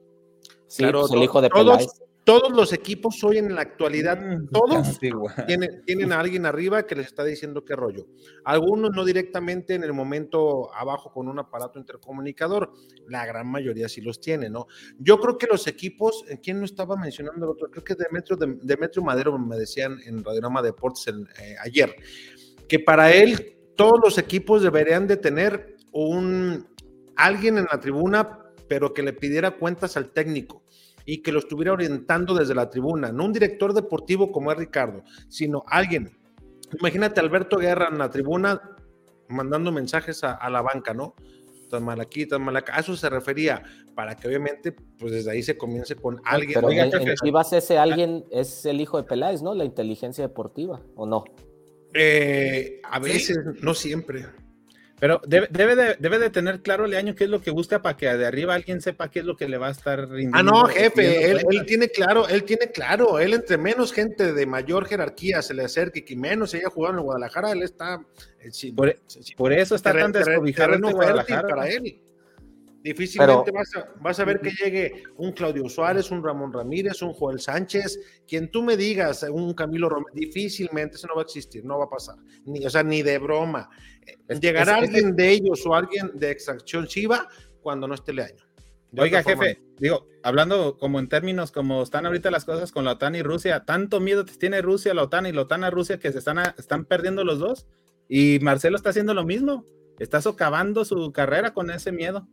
[0.68, 2.02] Sí, Claro, pues el hijo de todos, Peláez.
[2.28, 5.00] Todos los equipos hoy en la actualidad, Mm, todos
[5.48, 8.08] tienen, tienen a alguien arriba que les está diciendo qué rollo.
[8.44, 12.74] Algunos no directamente en el momento abajo con un aparato intercomunicador,
[13.08, 14.68] la gran mayoría sí los tiene, ¿no?
[15.00, 17.72] Yo creo que los equipos, eh, ¿quién no estaba mencionando el otro?
[17.72, 21.96] Creo que Demetrio, Dem- Demetrio Madero me decían en Radiorama Deportes el, eh, ayer,
[22.68, 26.68] que para él todos los equipos deberían de tener un
[27.16, 30.64] alguien en la tribuna, pero que le pidiera cuentas al técnico
[31.08, 35.04] y que lo estuviera orientando desde la tribuna, no un director deportivo como es Ricardo,
[35.30, 36.12] sino alguien.
[36.78, 38.62] Imagínate a Alberto Guerra en la tribuna
[39.30, 41.16] mandando mensajes a, a la banca, ¿no?
[41.72, 42.76] Tan mal aquí, tan mal acá.
[42.76, 43.64] A eso se refería,
[43.96, 46.56] para que obviamente, pues desde ahí se comience con alguien.
[46.56, 47.16] Pero Oiga, en, en.
[47.16, 49.56] Chivas ese alguien es el hijo de Peláez, ¿no?
[49.56, 51.24] La inteligencia deportiva, ¿o no?
[51.94, 54.26] Eh, a veces, no siempre.
[55.00, 57.96] Pero debe, debe, de, debe de tener claro Leaño qué es lo que busca para
[57.96, 60.38] que de arriba alguien sepa qué es lo que le va a estar rindiendo.
[60.38, 64.46] Ah, no, jefe, él, él tiene claro, él tiene claro, él entre menos gente de
[64.48, 68.02] mayor jerarquía se le acerque, que menos haya jugado en el Guadalajara, él está...
[68.40, 71.48] eh, sí, Por, sí, por eso está tan descobijado terreno este Guadalajara.
[71.48, 72.02] para él.
[72.84, 77.12] Difícilmente vas, a, vas a ver que llegue un Claudio Suárez, un Ramón Ramírez, un
[77.12, 81.66] Joel Sánchez, quien tú me digas, un Camilo Romero, difícilmente eso no va a existir,
[81.66, 82.16] no va a pasar,
[82.46, 83.70] ni, o sea, ni de broma.
[84.28, 87.28] Es- Llegará es- alguien de ellos o alguien de extracción chiva
[87.62, 88.44] cuando no esté Leaño.
[88.92, 92.94] De Oiga, jefe, digo, hablando como en términos como están ahorita las cosas con la
[92.94, 96.12] OTAN y Rusia, ¿tanto miedo tiene Rusia, la OTAN y la OTAN a Rusia que
[96.12, 97.68] se están, a- están perdiendo los dos?
[98.08, 99.66] Y Marcelo está haciendo lo mismo.
[100.00, 102.28] Está socavando su carrera con ese miedo.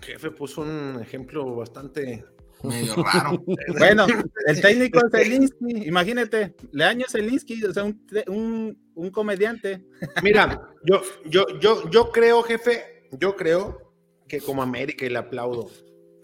[0.00, 2.24] Jefe puso un ejemplo bastante
[2.62, 3.42] medio raro.
[3.78, 4.06] bueno,
[4.46, 9.84] el técnico es Zelinsky, imagínate, Leaño Zelinsky, o sea, un, un, un, comediante.
[10.22, 13.92] Mira, yo, yo, yo, yo creo, jefe, yo creo
[14.26, 15.70] que como América y le aplaudo.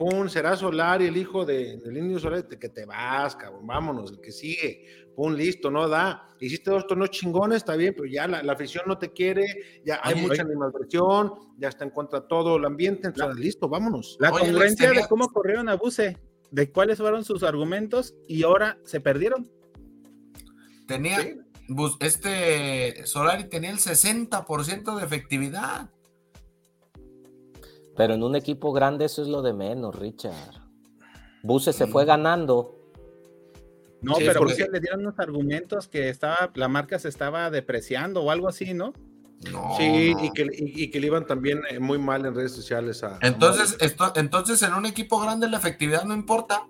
[0.04, 4.10] Pum, será Solar y el hijo de, del Indio Solar, que te vas, cabrón, vámonos,
[4.10, 4.84] el que sigue.
[5.16, 6.28] Pum, listo, no da.
[6.38, 9.46] Hiciste dos torneos chingones, está bien, pero ya la, la afición no te quiere,
[9.82, 14.18] ya hay mucha animadversión, ya está en contra de todo el ambiente, entonces listo, vámonos.
[14.20, 16.18] La congruencia de cómo corrieron a Buse,
[16.50, 19.50] de cuáles fueron sus argumentos y ahora se perdieron.
[20.86, 21.16] Tenía,
[22.00, 25.93] este Solari tenía el 60% de efectividad.
[27.96, 30.54] Pero en un equipo grande eso es lo de menos, Richard.
[31.42, 32.78] Buse se fue ganando.
[34.02, 34.66] No, pero porque...
[34.70, 38.92] le dieron unos argumentos que estaba, la marca se estaba depreciando o algo así, ¿no?
[39.50, 43.04] No, sí, Y, que, y, que, le iban también eh, muy mal en redes sociales
[43.04, 43.18] a.
[43.20, 46.66] Entonces, esto, entonces en un equipo grande la efectividad no importa.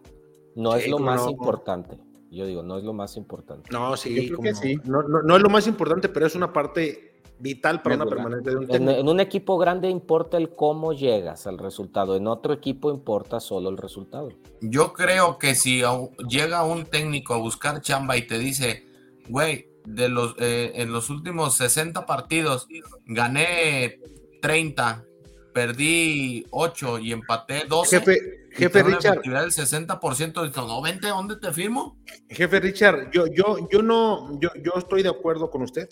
[0.56, 1.98] No es lo más importante.
[2.30, 3.70] Yo digo, no es lo más importante.
[3.70, 4.76] No, sí, sí.
[4.84, 8.52] No, no, no, es lo más importante, pero es una parte vital para una permanencia
[8.52, 12.52] de un en, en, un equipo grande importa el cómo llegas al resultado, en otro
[12.52, 14.30] equipo importa solo el resultado.
[14.60, 15.82] Yo creo que si
[16.28, 18.86] llega un técnico a buscar chamba y te dice,
[19.28, 22.66] güey, de los eh, en los últimos 60 partidos
[23.06, 24.00] gané
[24.40, 25.04] 30,
[25.52, 27.98] perdí 8 y empaté 12.
[27.98, 28.18] Jefe,
[28.52, 29.22] jefe Richard.
[29.22, 30.82] del 60% de todo.
[30.82, 31.98] Vente, ¿dónde te firmo?
[32.28, 35.88] Jefe Richard, yo, yo, yo no, yo, yo estoy de acuerdo con usted.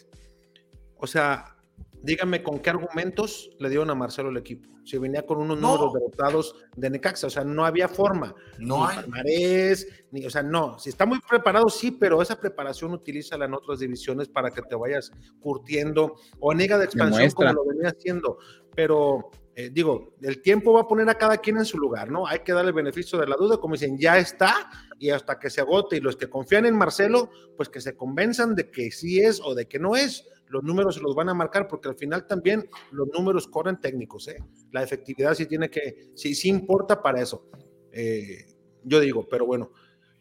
[1.02, 1.56] O sea,
[2.00, 4.70] dígame con qué argumentos le dieron a Marcelo el equipo.
[4.84, 8.36] Si venía con unos números derrotados de Necaxa, o sea, no había forma.
[8.60, 9.74] No ni hay.
[10.12, 10.78] ni, o sea, no.
[10.78, 14.76] Si está muy preparado, sí, pero esa preparación utilízala en otras divisiones para que te
[14.76, 15.10] vayas
[15.40, 18.38] curtiendo o en Liga de Expansión como lo venía haciendo.
[18.76, 22.28] Pero eh, digo, el tiempo va a poner a cada quien en su lugar, ¿no?
[22.28, 24.70] Hay que darle el beneficio de la duda, como dicen, ya está,
[25.00, 25.96] y hasta que se agote.
[25.96, 29.56] Y los que confían en Marcelo, pues que se convenzan de que sí es o
[29.56, 32.68] de que no es los números se los van a marcar porque al final también
[32.90, 34.36] los números corren técnicos, ¿eh?
[34.70, 37.48] La efectividad sí tiene que, sí, sí importa para eso.
[37.90, 38.46] Eh,
[38.84, 39.72] yo digo, pero bueno,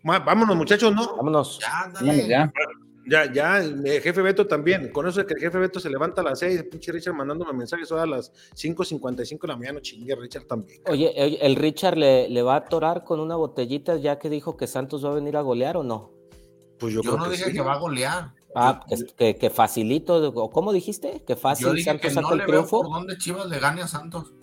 [0.04, 1.18] vámonos muchachos, ¿no?
[1.18, 1.60] Vámonos.
[1.60, 2.54] Ya, ya.
[3.04, 4.92] Ya, ya, el jefe Beto también.
[4.92, 7.52] Con eso de que el jefe Beto se levanta a las 6, pinche Richard mandándome
[7.52, 10.82] mensajes a las 5.55 de la mañana, chingue Richard también.
[10.88, 11.12] Oye,
[11.46, 15.04] el Richard le, le, va a atorar con una botellita ya que dijo que Santos
[15.04, 16.12] va a venir a golear o no?
[16.78, 18.34] Pues yo, yo no dije que va a golear.
[18.54, 18.82] Ah,
[19.18, 21.24] que, que, facilito, ¿cómo dijiste?
[21.26, 22.82] Que fácil yo dije Santos que no el triunfo.
[22.82, 24.34] por dónde Chivas le gane a Santos.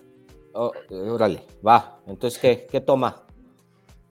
[0.54, 2.00] Oh, órale, va.
[2.06, 3.22] Entonces, ¿qué, qué toma?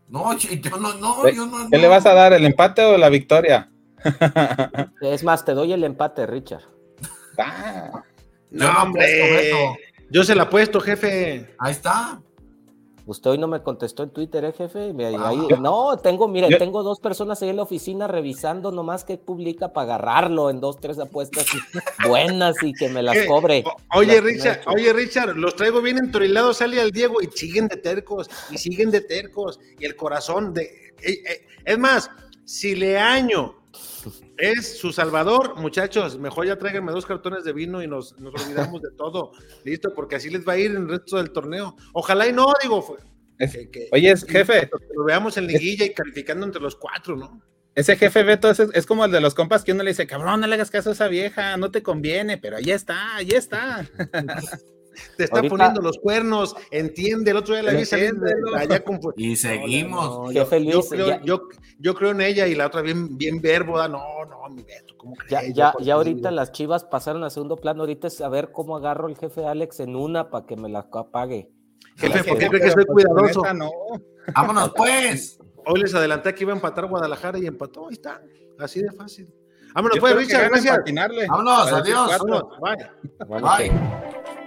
[0.08, 1.70] No, yo no, no, yo no.
[1.70, 3.72] ¿Qué le vas a dar, el empate o la victoria?
[5.02, 6.64] es más, te doy el empate, Richard.
[7.38, 8.04] Ah.
[8.52, 9.76] no, hombre.
[10.10, 11.56] Yo se la he puesto, jefe.
[11.60, 12.22] Ahí está.
[13.08, 14.94] Usted hoy no me contestó en Twitter, ¿eh, jefe?
[15.00, 19.72] Ahí, no, tengo, mire, tengo dos personas ahí en la oficina revisando nomás que publica
[19.72, 21.46] para agarrarlo en dos, tres apuestas
[22.08, 23.64] buenas y que me las cobre.
[23.96, 28.30] oye, Richard, oye, Richard, los traigo bien entorilados, sale al Diego y siguen de tercos,
[28.52, 30.64] y siguen de tercos, y el corazón de...
[31.02, 32.12] Eh, eh, es más,
[32.44, 33.57] si le año
[34.38, 36.18] es su salvador, muchachos.
[36.18, 39.32] Mejor ya tráiganme dos cartones de vino y nos, nos olvidamos de todo.
[39.64, 41.76] Listo, porque así les va a ir en el resto del torneo.
[41.94, 42.98] Ojalá y no, digo.
[43.92, 44.70] oye, jefe.
[44.96, 47.42] lo veamos en liguilla y calificando entre los cuatro, ¿no?
[47.76, 50.42] Ese jefe Beto es, es, como el de los compas que uno le dice, cabrón,
[50.42, 53.88] no le hagas caso a esa vieja, no te conviene, pero ahí está, ahí está.
[55.16, 57.84] Te está poniendo los cuernos, entiende, el otro día la vi
[58.56, 59.00] allá con...
[59.16, 60.34] Y seguimos.
[60.34, 61.22] yo, creo,
[61.80, 65.16] yo, creo, en ella y la otra bien, bien verbo, no, no, mi Beto, ¿cómo
[65.30, 68.76] Ya, ya, ya ahorita las chivas pasaron a segundo plano, ahorita es a ver cómo
[68.76, 71.50] agarro el jefe Alex en una para que me la apague.
[71.98, 73.42] Jefe, ¿por qué cree que soy cuidadoso?
[73.54, 73.72] No.
[74.34, 75.40] Vámonos pues.
[75.66, 78.22] Hoy les adelanté que iba a empatar Guadalajara y empató, ahí está,
[78.60, 79.28] así de fácil.
[79.74, 80.80] Vámonos pues, Richard, gracias.
[81.28, 82.10] Vámonos, adiós.
[82.10, 83.70] Vámonos, bye.
[83.70, 84.47] Bye.